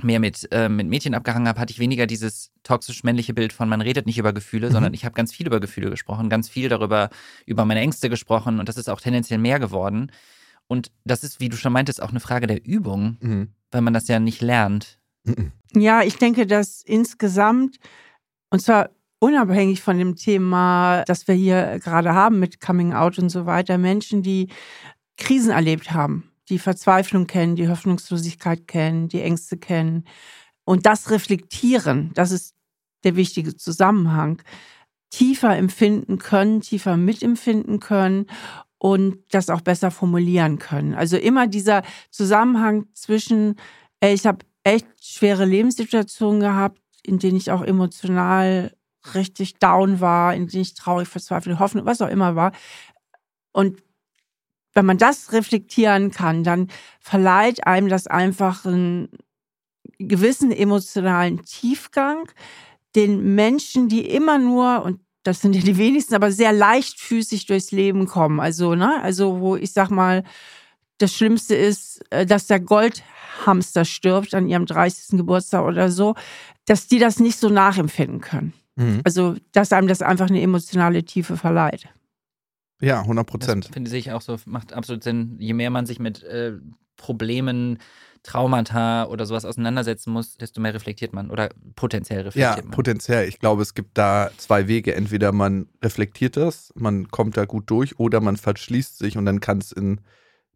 [0.01, 3.81] mehr mit, äh, mit Mädchen abgehangen habe, hatte ich weniger dieses toxisch-männliche Bild von, man
[3.81, 4.73] redet nicht über Gefühle, mhm.
[4.73, 7.09] sondern ich habe ganz viel über Gefühle gesprochen, ganz viel darüber,
[7.45, 10.11] über meine Ängste gesprochen und das ist auch tendenziell mehr geworden.
[10.67, 13.17] Und das ist, wie du schon meintest, auch eine Frage der Übung.
[13.19, 13.49] Mhm.
[13.71, 14.99] weil man das ja nicht lernt.
[15.73, 17.77] Ja, ich denke, dass insgesamt,
[18.51, 23.29] und zwar unabhängig von dem Thema, das wir hier gerade haben mit Coming Out und
[23.29, 24.49] so weiter, Menschen, die
[25.17, 30.05] Krisen erlebt haben, die Verzweiflung kennen, die Hoffnungslosigkeit kennen, die Ängste kennen
[30.65, 32.55] und das reflektieren, das ist
[33.03, 34.41] der wichtige Zusammenhang,
[35.11, 38.27] tiefer empfinden können, tiefer mitempfinden können
[38.77, 40.95] und das auch besser formulieren können.
[40.95, 43.55] Also immer dieser Zusammenhang zwischen,
[44.03, 48.75] ich habe echt schwere Lebenssituationen gehabt, in denen ich auch emotional
[49.15, 52.51] richtig down war, in denen ich traurig, verzweifelt, hoffnung, was auch immer war.
[53.51, 53.81] Und
[54.73, 59.09] wenn man das reflektieren kann, dann verleiht einem das einfach einen
[59.97, 62.29] gewissen emotionalen Tiefgang,
[62.95, 67.71] den Menschen, die immer nur, und das sind ja die wenigsten, aber sehr leichtfüßig durchs
[67.71, 68.39] Leben kommen.
[68.39, 70.23] Also, ne, also wo ich sag mal,
[71.01, 75.17] das Schlimmste ist, äh, dass der Goldhamster stirbt an ihrem 30.
[75.17, 76.15] Geburtstag oder so,
[76.65, 78.53] dass die das nicht so nachempfinden können.
[78.75, 79.01] Mhm.
[79.03, 81.87] Also, dass einem das einfach eine emotionale Tiefe verleiht.
[82.81, 83.69] Ja, 100 Prozent.
[83.71, 85.35] Finde ich auch so, macht absolut Sinn.
[85.39, 86.53] Je mehr man sich mit äh,
[86.97, 87.77] Problemen
[88.23, 92.71] Traumata oder sowas auseinandersetzen muss, desto mehr reflektiert man oder potenziell reflektiert ja, man.
[92.71, 93.27] Ja, potenziell.
[93.27, 94.95] Ich glaube, es gibt da zwei Wege.
[94.95, 99.39] Entweder man reflektiert das, man kommt da gut durch, oder man verschließt sich und dann
[99.39, 100.01] kann es in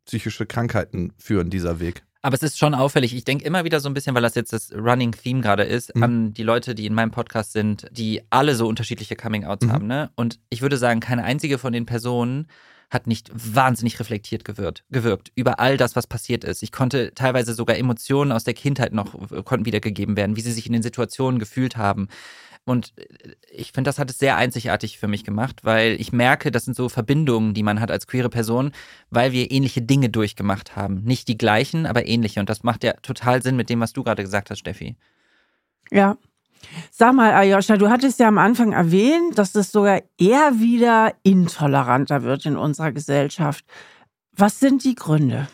[0.06, 2.04] psychische Krankheiten führen, dieser Weg.
[2.22, 3.16] Aber es ist schon auffällig.
[3.16, 5.96] Ich denke immer wieder so ein bisschen, weil das jetzt das Running Theme gerade ist,
[5.96, 6.04] mhm.
[6.04, 9.72] an die Leute, die in meinem Podcast sind, die alle so unterschiedliche Coming-Outs mhm.
[9.72, 9.88] haben.
[9.88, 10.10] Ne?
[10.16, 12.48] Und ich würde sagen, keine einzige von den Personen
[12.90, 16.64] hat nicht wahnsinnig reflektiert gewirkt, gewirkt über all das, was passiert ist.
[16.64, 19.14] Ich konnte teilweise sogar Emotionen aus der Kindheit noch
[19.46, 22.08] konnten wiedergegeben werden, wie sie sich in den Situationen gefühlt haben.
[22.66, 22.94] Und
[23.52, 26.76] ich finde, das hat es sehr einzigartig für mich gemacht, weil ich merke, das sind
[26.76, 28.72] so Verbindungen, die man hat als queere Person,
[29.12, 31.04] weil wir ähnliche Dinge durchgemacht haben.
[31.04, 32.40] Nicht die gleichen, aber ähnliche.
[32.40, 34.96] Und das macht ja total Sinn mit dem, was du gerade gesagt hast, Steffi.
[35.92, 36.18] Ja,
[36.92, 42.24] Sag mal, Ayosha, du hattest ja am Anfang erwähnt, dass es sogar eher wieder intoleranter
[42.24, 43.66] wird in unserer Gesellschaft.
[44.32, 45.48] Was sind die Gründe?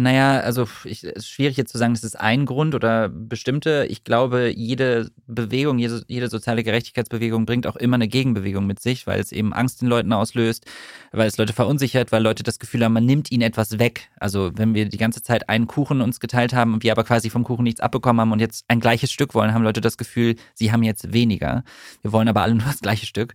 [0.00, 3.84] Naja, also es ist schwierig jetzt zu sagen, das ist ein Grund oder bestimmte.
[3.90, 9.08] Ich glaube, jede Bewegung, jede, jede, soziale Gerechtigkeitsbewegung bringt auch immer eine Gegenbewegung mit sich,
[9.08, 10.66] weil es eben Angst in Leuten auslöst,
[11.10, 14.08] weil es Leute verunsichert, weil Leute das Gefühl haben, man nimmt ihnen etwas weg.
[14.20, 17.28] Also wenn wir die ganze Zeit einen Kuchen uns geteilt haben und wir aber quasi
[17.28, 20.36] vom Kuchen nichts abbekommen haben und jetzt ein gleiches Stück wollen, haben Leute das Gefühl,
[20.54, 21.64] sie haben jetzt weniger.
[22.02, 23.34] Wir wollen aber alle nur das gleiche Stück.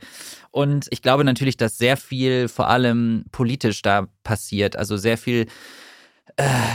[0.52, 4.78] Und ich glaube natürlich, dass sehr viel vor allem politisch da passiert.
[4.78, 5.48] Also sehr viel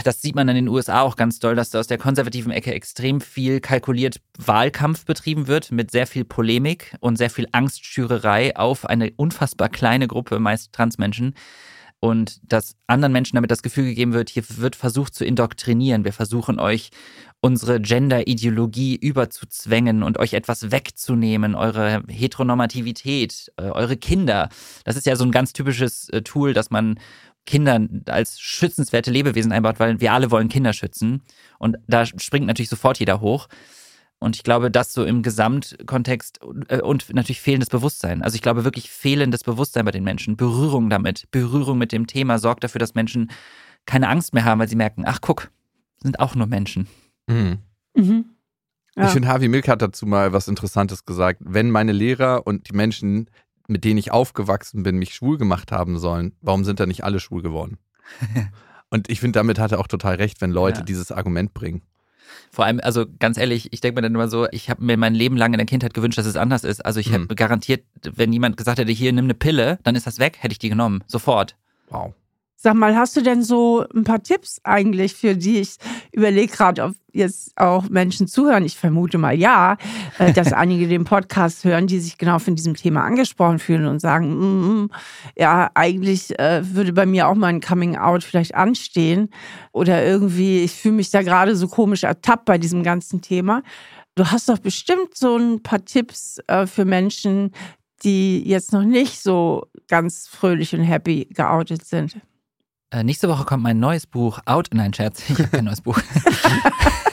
[0.03, 2.73] das sieht man in den USA auch ganz doll, dass da aus der konservativen Ecke
[2.73, 8.85] extrem viel kalkuliert Wahlkampf betrieben wird, mit sehr viel Polemik und sehr viel Angstschürerei auf
[8.85, 11.33] eine unfassbar kleine Gruppe, meist Transmenschen.
[12.01, 16.05] Und dass anderen Menschen damit das Gefühl gegeben wird, hier wird versucht zu indoktrinieren.
[16.05, 16.91] Wir versuchen euch
[17.41, 24.47] unsere Gender-Ideologie überzuzwängen und euch etwas wegzunehmen, eure Heteronormativität, äh, eure Kinder.
[24.85, 26.99] Das ist ja so ein ganz typisches äh, Tool, dass man
[27.45, 31.23] Kindern als schützenswerte Lebewesen einbaut, weil wir alle wollen Kinder schützen.
[31.57, 33.47] Und da springt natürlich sofort jeder hoch.
[34.19, 38.21] Und ich glaube, das so im Gesamtkontext äh, und natürlich fehlendes Bewusstsein.
[38.21, 42.37] Also ich glaube wirklich fehlendes Bewusstsein bei den Menschen, Berührung damit, Berührung mit dem Thema
[42.37, 43.31] sorgt dafür, dass Menschen
[43.85, 45.49] keine Angst mehr haben, weil sie merken, ach guck,
[45.97, 46.87] sind auch nur Menschen.
[47.27, 47.59] Mhm.
[47.95, 48.25] Mhm.
[48.95, 49.05] Ja.
[49.05, 51.41] Ich finde, Harvey Milk hat dazu mal was Interessantes gesagt.
[51.43, 53.29] Wenn meine Lehrer und die Menschen,
[53.69, 57.19] mit denen ich aufgewachsen bin, mich schwul gemacht haben sollen, warum sind da nicht alle
[57.19, 57.77] schwul geworden?
[58.89, 60.85] Und ich finde, damit hat er auch total recht, wenn Leute ja.
[60.85, 61.83] dieses Argument bringen.
[62.51, 65.13] Vor allem, also ganz ehrlich, ich denke mir dann immer so, ich habe mir mein
[65.13, 66.83] Leben lang in der Kindheit gewünscht, dass es anders ist.
[66.83, 67.13] Also ich mhm.
[67.13, 70.51] habe garantiert, wenn jemand gesagt hätte, hier nimm eine Pille, dann ist das weg, hätte
[70.51, 71.55] ich die genommen, sofort.
[71.89, 72.13] Wow.
[72.61, 75.59] Sag mal, hast du denn so ein paar Tipps eigentlich für die?
[75.59, 75.77] Ich
[76.11, 78.65] überlege gerade, ob jetzt auch Menschen zuhören.
[78.65, 79.77] Ich vermute mal ja,
[80.17, 84.01] äh, dass einige den Podcast hören, die sich genau von diesem Thema angesprochen fühlen und
[84.01, 84.89] sagen, mm,
[85.37, 89.29] ja, eigentlich äh, würde bei mir auch mal ein Coming Out vielleicht anstehen.
[89.71, 93.63] Oder irgendwie, ich fühle mich da gerade so komisch ertappt bei diesem ganzen Thema.
[94.15, 97.53] Du hast doch bestimmt so ein paar Tipps äh, für Menschen,
[98.03, 102.19] die jetzt noch nicht so ganz fröhlich und happy geoutet sind.
[102.91, 104.69] Äh, nächste Woche kommt mein neues Buch out.
[104.73, 105.99] Nein, Scherz, ich habe kein neues Buch.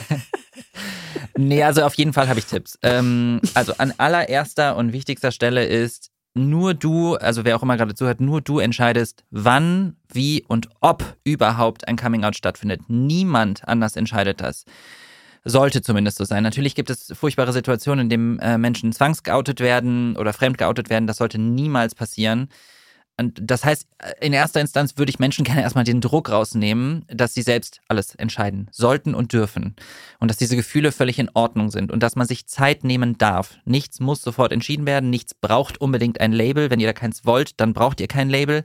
[1.37, 2.79] nee, also auf jeden Fall habe ich Tipps.
[2.81, 7.93] Ähm, also an allererster und wichtigster Stelle ist, nur du, also wer auch immer gerade
[7.93, 12.81] zuhört, nur du entscheidest, wann, wie und ob überhaupt ein Coming-out stattfindet.
[12.87, 14.65] Niemand anders entscheidet das.
[15.43, 16.43] Sollte zumindest so sein.
[16.43, 21.07] Natürlich gibt es furchtbare Situationen, in denen äh, Menschen zwangsgeoutet werden oder fremdgeoutet werden.
[21.07, 22.49] Das sollte niemals passieren.
[23.19, 23.87] Und das heißt,
[24.21, 28.13] in erster Instanz würde ich Menschen gerne erstmal den Druck rausnehmen, dass sie selbst alles
[28.13, 29.75] entscheiden sollten und dürfen.
[30.19, 33.57] Und dass diese Gefühle völlig in Ordnung sind und dass man sich Zeit nehmen darf.
[33.65, 36.69] Nichts muss sofort entschieden werden, nichts braucht unbedingt ein Label.
[36.69, 38.63] Wenn ihr da keins wollt, dann braucht ihr kein Label.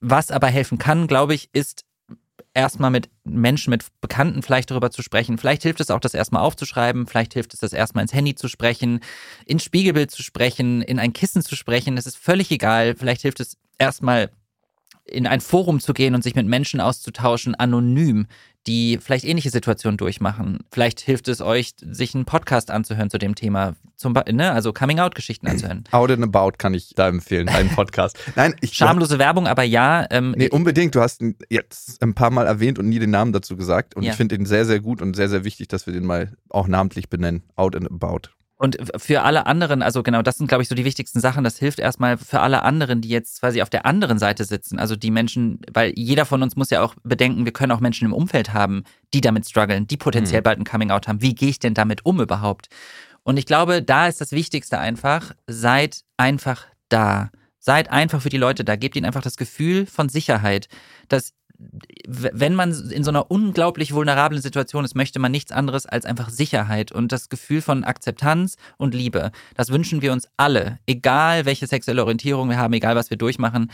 [0.00, 1.84] Was aber helfen kann, glaube ich, ist
[2.56, 5.38] erstmal mit Menschen, mit Bekannten vielleicht darüber zu sprechen.
[5.38, 7.06] Vielleicht hilft es auch, das erstmal aufzuschreiben.
[7.06, 9.00] Vielleicht hilft es, das erstmal ins Handy zu sprechen,
[9.44, 11.96] ins Spiegelbild zu sprechen, in ein Kissen zu sprechen.
[11.98, 12.96] Es ist völlig egal.
[12.96, 14.30] Vielleicht hilft es erstmal
[15.04, 18.26] in ein Forum zu gehen und sich mit Menschen auszutauschen, anonym,
[18.66, 20.58] die vielleicht ähnliche Situationen durchmachen.
[20.70, 25.46] Vielleicht hilft es euch, sich einen Podcast anzuhören zu dem Thema, zum ne, also Coming-out-Geschichten
[25.46, 25.84] anzuhören.
[25.92, 28.18] Out and About kann ich da empfehlen, einen Podcast.
[28.36, 30.06] Nein, ich schamlose Werbung, aber ja.
[30.10, 30.94] Ähm, nee, unbedingt.
[30.94, 33.94] Du hast ihn jetzt ein paar Mal erwähnt und nie den Namen dazu gesagt.
[33.96, 34.10] Und ja.
[34.10, 36.68] ich finde ihn sehr, sehr gut und sehr, sehr wichtig, dass wir den mal auch
[36.68, 37.42] namentlich benennen.
[37.54, 38.35] Out and About.
[38.58, 41.44] Und für alle anderen, also genau, das sind, glaube ich, so die wichtigsten Sachen.
[41.44, 44.78] Das hilft erstmal für alle anderen, die jetzt quasi auf der anderen Seite sitzen.
[44.78, 48.06] Also die Menschen, weil jeder von uns muss ja auch bedenken, wir können auch Menschen
[48.06, 50.44] im Umfeld haben, die damit strugglen, die potenziell mhm.
[50.44, 51.20] bald ein Coming-out haben.
[51.20, 52.68] Wie gehe ich denn damit um überhaupt?
[53.24, 57.30] Und ich glaube, da ist das Wichtigste einfach, seid einfach da.
[57.58, 58.76] Seid einfach für die Leute da.
[58.76, 60.68] Gebt ihnen einfach das Gefühl von Sicherheit,
[61.08, 61.34] dass
[62.06, 66.28] wenn man in so einer unglaublich vulnerablen Situation ist, möchte man nichts anderes als einfach
[66.28, 69.32] Sicherheit und das Gefühl von Akzeptanz und Liebe.
[69.54, 73.70] Das wünschen wir uns alle, egal welche sexuelle Orientierung wir haben, egal was wir durchmachen.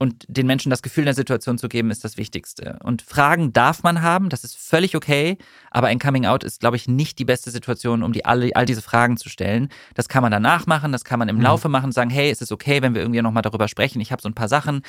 [0.00, 2.78] Und den Menschen das Gefühl der Situation zu geben, ist das Wichtigste.
[2.84, 5.38] Und Fragen darf man haben, das ist völlig okay,
[5.72, 8.64] aber ein Coming Out ist, glaube ich, nicht die beste Situation, um die alle, all
[8.64, 9.70] diese Fragen zu stellen.
[9.94, 11.42] Das kann man danach machen, das kann man im mhm.
[11.42, 14.00] Laufe machen, sagen, hey, ist es okay, wenn wir irgendwie nochmal darüber sprechen?
[14.00, 14.82] Ich habe so ein paar Sachen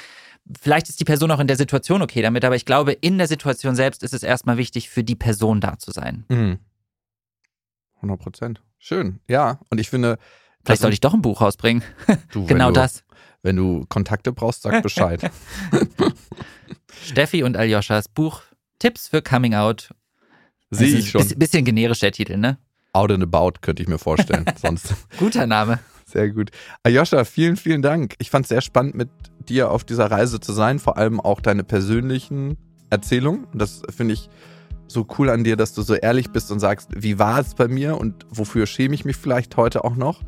[0.59, 3.27] vielleicht ist die Person auch in der Situation okay damit, aber ich glaube, in der
[3.27, 6.25] Situation selbst ist es erstmal wichtig, für die Person da zu sein.
[6.29, 6.59] Mhm.
[7.97, 8.61] 100 Prozent.
[8.77, 9.59] Schön, ja.
[9.69, 10.17] Und ich finde.
[10.63, 11.83] Vielleicht sollte ich doch ein Buch rausbringen.
[12.31, 13.03] Du, genau du, das.
[13.41, 15.31] Wenn du Kontakte brauchst, sag Bescheid.
[17.03, 18.43] Steffi und Aljoschas Buch
[18.79, 19.93] Tipps für Coming Out.
[20.71, 21.27] Sehe ich schon.
[21.37, 22.57] Bisschen generisch der Titel, ne?
[22.93, 24.45] Out and About könnte ich mir vorstellen.
[24.61, 24.93] Sonst.
[25.17, 25.79] Guter Name.
[26.09, 26.49] Sehr gut.
[26.83, 28.15] Aljoscha, vielen, vielen Dank.
[28.19, 29.09] Ich fand es sehr spannend, mit
[29.47, 32.57] dir auf dieser Reise zu sein, vor allem auch deine persönlichen
[32.89, 33.47] Erzählungen.
[33.53, 34.29] Das finde ich
[34.87, 37.67] so cool an dir, dass du so ehrlich bist und sagst, wie war es bei
[37.67, 40.21] mir und wofür schäme ich mich vielleicht heute auch noch?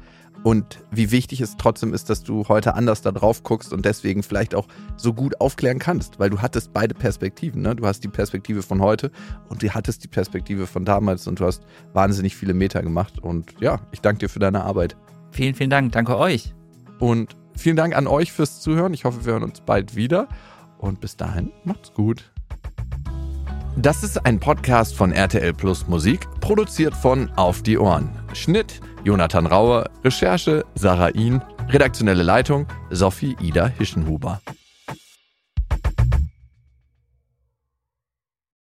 [0.43, 4.23] Und wie wichtig es trotzdem ist, dass du heute anders da drauf guckst und deswegen
[4.23, 4.67] vielleicht auch
[4.97, 7.61] so gut aufklären kannst, weil du hattest beide Perspektiven.
[7.61, 7.75] Ne?
[7.75, 9.11] Du hast die Perspektive von heute
[9.49, 11.63] und du hattest die Perspektive von damals und du hast
[11.93, 13.19] wahnsinnig viele Meter gemacht.
[13.19, 14.95] Und ja, ich danke dir für deine Arbeit.
[15.31, 15.91] Vielen, vielen Dank.
[15.93, 16.53] Danke euch.
[16.99, 18.93] Und vielen Dank an euch fürs Zuhören.
[18.93, 20.27] Ich hoffe, wir hören uns bald wieder.
[20.77, 22.31] Und bis dahin, macht's gut.
[23.77, 28.09] Das ist ein Podcast von RTL Plus Musik, produziert von Auf die Ohren.
[28.33, 34.41] Schnitt Jonathan Rauer, Recherche Sarah Ihn, redaktionelle Leitung Sophie Ida Hischenhuber.